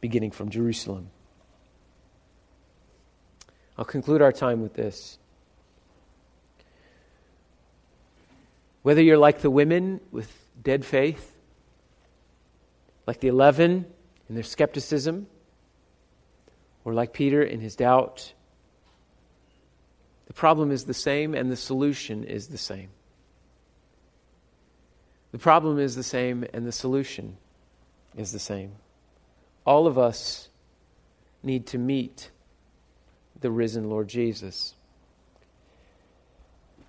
beginning 0.00 0.30
from 0.30 0.48
Jerusalem. 0.48 1.10
I'll 3.76 3.84
conclude 3.84 4.22
our 4.22 4.32
time 4.32 4.62
with 4.62 4.74
this. 4.74 5.18
Whether 8.82 9.02
you're 9.02 9.18
like 9.18 9.40
the 9.40 9.50
women 9.50 10.00
with 10.10 10.32
dead 10.62 10.84
faith, 10.84 11.36
like 13.06 13.20
the 13.20 13.28
eleven 13.28 13.86
in 14.28 14.34
their 14.34 14.44
skepticism, 14.44 15.26
or 16.84 16.94
like 16.94 17.12
Peter 17.12 17.42
in 17.42 17.60
his 17.60 17.76
doubt. 17.76 18.32
The 20.28 20.34
problem 20.34 20.70
is 20.70 20.84
the 20.84 20.94
same, 20.94 21.34
and 21.34 21.50
the 21.50 21.56
solution 21.56 22.22
is 22.22 22.48
the 22.48 22.58
same. 22.58 22.90
The 25.32 25.38
problem 25.38 25.78
is 25.78 25.96
the 25.96 26.02
same, 26.02 26.44
and 26.54 26.66
the 26.66 26.72
solution 26.72 27.36
is 28.16 28.32
the 28.32 28.38
same. 28.38 28.72
All 29.66 29.86
of 29.86 29.98
us 29.98 30.48
need 31.42 31.66
to 31.68 31.78
meet 31.78 32.30
the 33.40 33.50
risen 33.50 33.90
Lord 33.90 34.08
Jesus. 34.08 34.74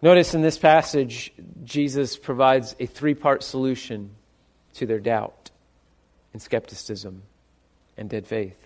Notice 0.02 0.34
in 0.34 0.42
this 0.42 0.58
passage, 0.58 1.34
Jesus 1.64 2.16
provides 2.16 2.76
a 2.80 2.86
three 2.86 3.14
part 3.14 3.44
solution 3.44 4.12
to 4.76 4.86
their 4.86 5.00
doubt 5.00 5.52
and 6.32 6.42
skepticism 6.42 7.24
and 7.98 8.10
dead 8.10 8.26
faith. 8.26 8.58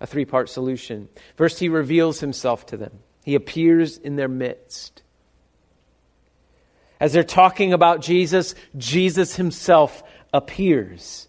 A 0.00 0.06
three 0.06 0.24
part 0.24 0.48
solution. 0.48 1.08
First, 1.36 1.58
he 1.60 1.68
reveals 1.68 2.20
himself 2.20 2.66
to 2.66 2.76
them, 2.76 3.00
he 3.24 3.34
appears 3.34 3.96
in 3.96 4.16
their 4.16 4.28
midst. 4.28 5.02
As 7.00 7.12
they're 7.12 7.24
talking 7.24 7.72
about 7.72 8.00
Jesus, 8.00 8.54
Jesus 8.76 9.34
himself 9.34 10.02
appears. 10.32 11.26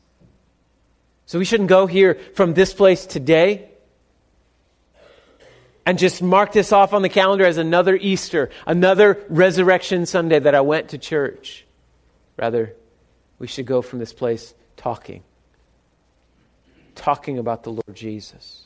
So 1.26 1.40
we 1.40 1.46
shouldn't 1.46 1.70
go 1.70 1.88
here 1.88 2.20
from 2.36 2.54
this 2.54 2.74
place 2.74 3.06
today 3.06 3.70
and 5.86 5.98
just 5.98 6.22
mark 6.22 6.52
this 6.52 6.72
off 6.72 6.94
on 6.94 7.02
the 7.02 7.10
calendar 7.10 7.46
as 7.46 7.58
another 7.58 7.96
Easter, 7.96 8.50
another 8.68 9.24
Resurrection 9.30 10.06
Sunday 10.06 10.40
that 10.40 10.54
I 10.54 10.62
went 10.62 10.90
to 10.90 10.98
church. 10.98 11.66
Rather, 12.38 12.76
we 13.40 13.48
should 13.48 13.66
go 13.66 13.82
from 13.82 14.00
this 14.00 14.14
place 14.14 14.54
talking, 14.76 15.24
talking 16.94 17.40
about 17.40 17.64
the 17.64 17.72
Lord 17.72 17.94
Jesus. 17.94 18.65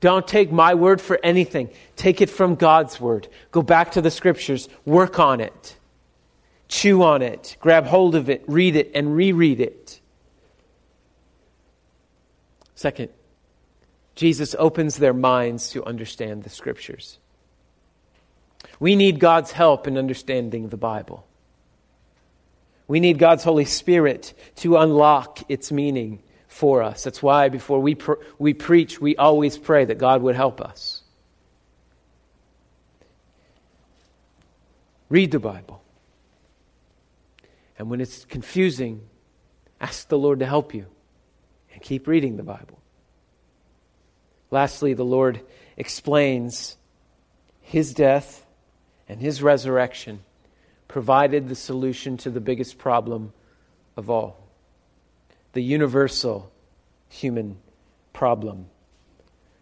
Don't 0.00 0.26
take 0.26 0.50
my 0.50 0.74
word 0.74 1.00
for 1.00 1.20
anything. 1.22 1.68
Take 1.96 2.20
it 2.20 2.30
from 2.30 2.54
God's 2.54 2.98
word. 2.98 3.28
Go 3.50 3.62
back 3.62 3.92
to 3.92 4.00
the 4.00 4.10
scriptures, 4.10 4.68
work 4.86 5.18
on 5.18 5.40
it, 5.40 5.76
chew 6.68 7.02
on 7.02 7.20
it, 7.20 7.56
grab 7.60 7.86
hold 7.86 8.14
of 8.14 8.30
it, 8.30 8.42
read 8.48 8.76
it, 8.76 8.90
and 8.94 9.14
reread 9.14 9.60
it. 9.60 10.00
Second, 12.74 13.10
Jesus 14.14 14.56
opens 14.58 14.96
their 14.96 15.12
minds 15.12 15.68
to 15.70 15.84
understand 15.84 16.44
the 16.44 16.50
scriptures. 16.50 17.18
We 18.78 18.96
need 18.96 19.20
God's 19.20 19.52
help 19.52 19.86
in 19.86 19.98
understanding 19.98 20.68
the 20.68 20.78
Bible. 20.78 21.26
We 22.88 23.00
need 23.00 23.18
God's 23.18 23.44
Holy 23.44 23.66
Spirit 23.66 24.32
to 24.56 24.78
unlock 24.78 25.40
its 25.50 25.70
meaning 25.70 26.22
for 26.50 26.82
us. 26.82 27.04
That's 27.04 27.22
why 27.22 27.48
before 27.48 27.78
we, 27.78 27.94
pr- 27.94 28.20
we 28.38 28.54
preach, 28.54 29.00
we 29.00 29.16
always 29.16 29.56
pray 29.56 29.84
that 29.84 29.98
God 29.98 30.20
would 30.22 30.34
help 30.34 30.60
us. 30.60 31.00
Read 35.08 35.30
the 35.30 35.38
Bible. 35.38 35.80
And 37.78 37.88
when 37.88 38.00
it's 38.00 38.24
confusing, 38.24 39.00
ask 39.80 40.08
the 40.08 40.18
Lord 40.18 40.40
to 40.40 40.46
help 40.46 40.74
you 40.74 40.86
and 41.72 41.80
keep 41.80 42.08
reading 42.08 42.36
the 42.36 42.42
Bible. 42.42 42.80
Lastly, 44.50 44.92
the 44.92 45.04
Lord 45.04 45.40
explains 45.76 46.76
his 47.60 47.94
death 47.94 48.44
and 49.08 49.20
his 49.20 49.40
resurrection 49.40 50.24
provided 50.88 51.48
the 51.48 51.54
solution 51.54 52.16
to 52.16 52.30
the 52.30 52.40
biggest 52.40 52.76
problem 52.76 53.32
of 53.96 54.10
all 54.10 54.49
the 55.52 55.62
universal 55.62 56.52
human 57.08 57.58
problem. 58.12 58.66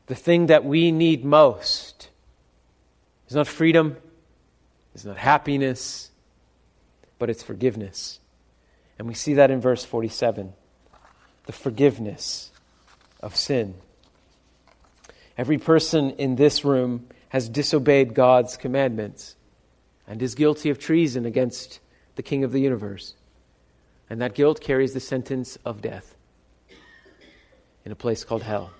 The 0.06 0.14
thing 0.14 0.46
that 0.46 0.64
we 0.64 0.90
need 0.92 1.24
most 1.24 2.08
is 3.28 3.34
not 3.34 3.46
freedom, 3.46 3.96
is 4.94 5.04
not 5.04 5.16
happiness, 5.16 6.10
but 7.18 7.30
it's 7.30 7.42
forgiveness. 7.42 8.20
And 8.98 9.06
we 9.06 9.14
see 9.14 9.34
that 9.34 9.50
in 9.50 9.60
verse 9.60 9.84
47 9.84 10.52
the 11.46 11.52
forgiveness 11.52 12.50
of 13.20 13.34
sin. 13.34 13.74
Every 15.38 15.56
person 15.56 16.10
in 16.12 16.36
this 16.36 16.62
room 16.62 17.06
has 17.30 17.48
disobeyed 17.48 18.12
God's 18.12 18.58
commandments 18.58 19.34
and 20.06 20.22
is 20.22 20.34
guilty 20.34 20.68
of 20.68 20.78
treason 20.78 21.24
against 21.24 21.80
the 22.16 22.22
King 22.22 22.44
of 22.44 22.52
the 22.52 22.60
universe. 22.60 23.14
And 24.10 24.22
that 24.22 24.34
guilt 24.34 24.60
carries 24.60 24.94
the 24.94 25.00
sentence 25.00 25.58
of 25.64 25.82
death 25.82 26.14
in 27.84 27.92
a 27.92 27.96
place 27.96 28.24
called 28.24 28.42
hell. 28.42 28.70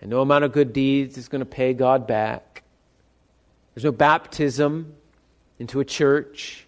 And 0.00 0.10
no 0.10 0.20
amount 0.20 0.44
of 0.44 0.52
good 0.52 0.72
deeds 0.72 1.18
is 1.18 1.28
going 1.28 1.40
to 1.40 1.46
pay 1.46 1.72
God 1.72 2.06
back. 2.06 2.62
There's 3.74 3.84
no 3.84 3.92
baptism 3.92 4.94
into 5.58 5.80
a 5.80 5.84
church. 5.84 6.66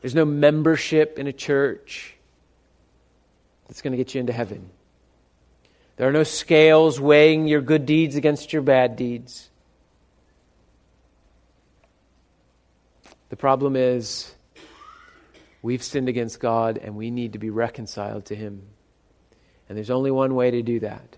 There's 0.00 0.14
no 0.14 0.24
membership 0.24 1.18
in 1.18 1.26
a 1.26 1.32
church 1.32 2.14
that's 3.68 3.82
going 3.82 3.92
to 3.92 3.96
get 3.96 4.14
you 4.14 4.20
into 4.20 4.32
heaven. 4.32 4.70
There 5.96 6.08
are 6.08 6.12
no 6.12 6.24
scales 6.24 7.00
weighing 7.00 7.46
your 7.46 7.60
good 7.60 7.86
deeds 7.86 8.16
against 8.16 8.52
your 8.52 8.62
bad 8.62 8.96
deeds. 8.96 9.48
The 13.28 13.36
problem 13.36 13.76
is 13.76 14.33
we've 15.64 15.82
sinned 15.82 16.10
against 16.10 16.40
God 16.40 16.76
and 16.76 16.94
we 16.94 17.10
need 17.10 17.32
to 17.32 17.38
be 17.38 17.48
reconciled 17.48 18.26
to 18.26 18.36
Him. 18.36 18.68
And 19.66 19.78
there's 19.78 19.90
only 19.90 20.10
one 20.10 20.34
way 20.34 20.50
to 20.50 20.62
do 20.62 20.80
that, 20.80 21.16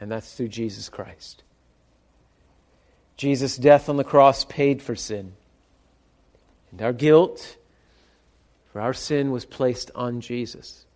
and 0.00 0.08
that's 0.08 0.32
through 0.32 0.48
Jesus 0.48 0.88
Christ. 0.88 1.42
Jesus' 3.16 3.56
death 3.56 3.88
on 3.88 3.96
the 3.96 4.04
cross 4.04 4.44
paid 4.44 4.80
for 4.80 4.94
sin. 4.94 5.32
And 6.70 6.82
our 6.82 6.92
guilt 6.92 7.56
for 8.72 8.80
our 8.80 8.94
sin 8.94 9.32
was 9.32 9.44
placed 9.44 9.90
on 9.96 10.20
Jesus. 10.20 10.86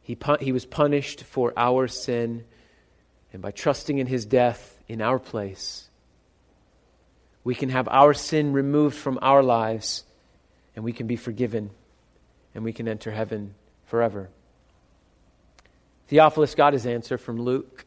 He, 0.00 0.16
he 0.40 0.52
was 0.52 0.64
punished 0.64 1.22
for 1.24 1.52
our 1.54 1.86
sin, 1.86 2.44
and 3.30 3.42
by 3.42 3.50
trusting 3.50 3.98
in 3.98 4.06
his 4.06 4.24
death 4.24 4.80
in 4.88 5.02
our 5.02 5.18
place, 5.18 5.90
we 7.46 7.54
can 7.54 7.68
have 7.68 7.86
our 7.86 8.12
sin 8.12 8.52
removed 8.52 8.96
from 8.96 9.20
our 9.22 9.40
lives, 9.40 10.02
and 10.74 10.84
we 10.84 10.92
can 10.92 11.06
be 11.06 11.14
forgiven, 11.14 11.70
and 12.56 12.64
we 12.64 12.72
can 12.72 12.88
enter 12.88 13.12
heaven 13.12 13.54
forever. 13.84 14.28
Theophilus 16.08 16.56
got 16.56 16.72
his 16.72 16.86
answer 16.86 17.16
from 17.16 17.40
Luke. 17.40 17.86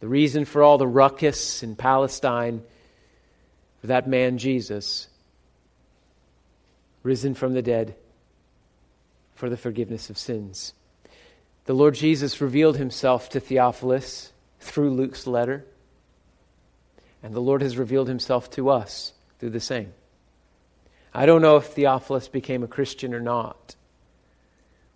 The 0.00 0.08
reason 0.08 0.46
for 0.46 0.62
all 0.62 0.78
the 0.78 0.86
ruckus 0.86 1.62
in 1.62 1.76
Palestine 1.76 2.62
for 3.82 3.88
that 3.88 4.08
man 4.08 4.38
Jesus, 4.38 5.06
risen 7.02 7.34
from 7.34 7.52
the 7.52 7.60
dead 7.60 7.96
for 9.34 9.50
the 9.50 9.58
forgiveness 9.58 10.08
of 10.08 10.16
sins. 10.16 10.72
The 11.66 11.74
Lord 11.74 11.96
Jesus 11.96 12.40
revealed 12.40 12.78
himself 12.78 13.28
to 13.28 13.40
Theophilus 13.40 14.32
through 14.58 14.88
Luke's 14.88 15.26
letter, 15.26 15.66
and 17.22 17.34
the 17.34 17.40
Lord 17.40 17.62
has 17.62 17.76
revealed 17.76 18.08
himself 18.08 18.50
to 18.52 18.70
us 18.70 19.12
through 19.38 19.50
the 19.50 19.60
same. 19.60 19.92
I 21.12 21.26
don't 21.26 21.42
know 21.42 21.56
if 21.56 21.66
Theophilus 21.66 22.28
became 22.28 22.62
a 22.62 22.68
Christian 22.68 23.14
or 23.14 23.20
not, 23.20 23.74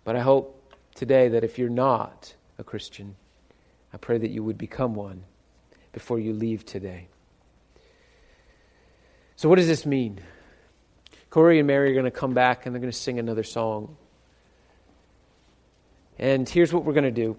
but 0.03 0.15
I 0.15 0.21
hope 0.21 0.73
today 0.95 1.29
that 1.29 1.43
if 1.43 1.59
you're 1.59 1.69
not 1.69 2.33
a 2.57 2.63
Christian, 2.63 3.15
I 3.93 3.97
pray 3.97 4.17
that 4.17 4.31
you 4.31 4.43
would 4.43 4.57
become 4.57 4.95
one 4.95 5.23
before 5.91 6.19
you 6.19 6.33
leave 6.33 6.65
today. 6.65 7.07
So, 9.35 9.49
what 9.49 9.55
does 9.55 9.67
this 9.67 9.85
mean? 9.85 10.21
Corey 11.29 11.59
and 11.59 11.67
Mary 11.67 11.91
are 11.91 11.93
going 11.93 12.05
to 12.05 12.11
come 12.11 12.33
back 12.33 12.65
and 12.65 12.73
they're 12.73 12.79
going 12.79 12.91
to 12.91 12.97
sing 12.97 13.19
another 13.19 13.43
song. 13.43 13.97
And 16.17 16.47
here's 16.47 16.71
what 16.71 16.85
we're 16.85 16.93
going 16.93 17.03
to 17.03 17.11
do. 17.11 17.35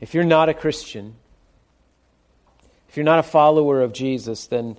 If 0.00 0.12
you're 0.12 0.24
not 0.24 0.50
a 0.50 0.54
Christian, 0.54 1.14
if 2.92 2.98
you're 2.98 3.04
not 3.04 3.20
a 3.20 3.22
follower 3.22 3.80
of 3.80 3.94
Jesus, 3.94 4.48
then 4.48 4.76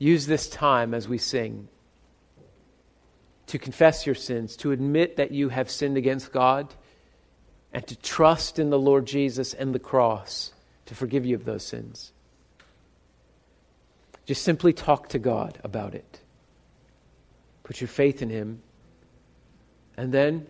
use 0.00 0.26
this 0.26 0.48
time 0.48 0.92
as 0.92 1.06
we 1.06 1.16
sing 1.16 1.68
to 3.46 3.56
confess 3.56 4.04
your 4.04 4.16
sins, 4.16 4.56
to 4.56 4.72
admit 4.72 5.14
that 5.18 5.30
you 5.30 5.48
have 5.48 5.70
sinned 5.70 5.96
against 5.96 6.32
God, 6.32 6.74
and 7.72 7.86
to 7.86 7.94
trust 7.94 8.58
in 8.58 8.70
the 8.70 8.78
Lord 8.80 9.06
Jesus 9.06 9.54
and 9.54 9.72
the 9.72 9.78
cross 9.78 10.52
to 10.86 10.96
forgive 10.96 11.24
you 11.24 11.36
of 11.36 11.44
those 11.44 11.64
sins. 11.64 12.10
Just 14.26 14.42
simply 14.42 14.72
talk 14.72 15.10
to 15.10 15.20
God 15.20 15.60
about 15.62 15.94
it. 15.94 16.18
Put 17.62 17.80
your 17.80 17.86
faith 17.86 18.22
in 18.22 18.28
Him 18.28 18.60
and 19.96 20.10
then 20.12 20.48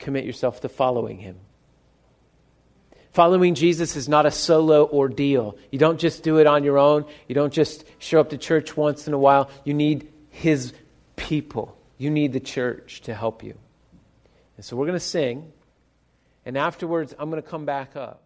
commit 0.00 0.24
yourself 0.24 0.60
to 0.62 0.68
following 0.68 1.18
him. 1.18 1.36
Following 3.16 3.54
Jesus 3.54 3.96
is 3.96 4.10
not 4.10 4.26
a 4.26 4.30
solo 4.30 4.86
ordeal. 4.86 5.56
You 5.72 5.78
don't 5.78 5.98
just 5.98 6.22
do 6.22 6.36
it 6.36 6.46
on 6.46 6.64
your 6.64 6.76
own. 6.76 7.06
You 7.26 7.34
don't 7.34 7.50
just 7.50 7.86
show 7.98 8.20
up 8.20 8.28
to 8.28 8.36
church 8.36 8.76
once 8.76 9.08
in 9.08 9.14
a 9.14 9.18
while. 9.18 9.48
You 9.64 9.72
need 9.72 10.12
his 10.28 10.74
people. 11.16 11.74
You 11.96 12.10
need 12.10 12.34
the 12.34 12.40
church 12.40 13.00
to 13.04 13.14
help 13.14 13.42
you. 13.42 13.56
And 14.58 14.66
so 14.66 14.76
we're 14.76 14.84
going 14.84 14.98
to 14.98 15.04
sing, 15.04 15.50
and 16.44 16.58
afterwards, 16.58 17.14
I'm 17.18 17.30
going 17.30 17.42
to 17.42 17.48
come 17.48 17.64
back 17.64 17.96
up. 17.96 18.25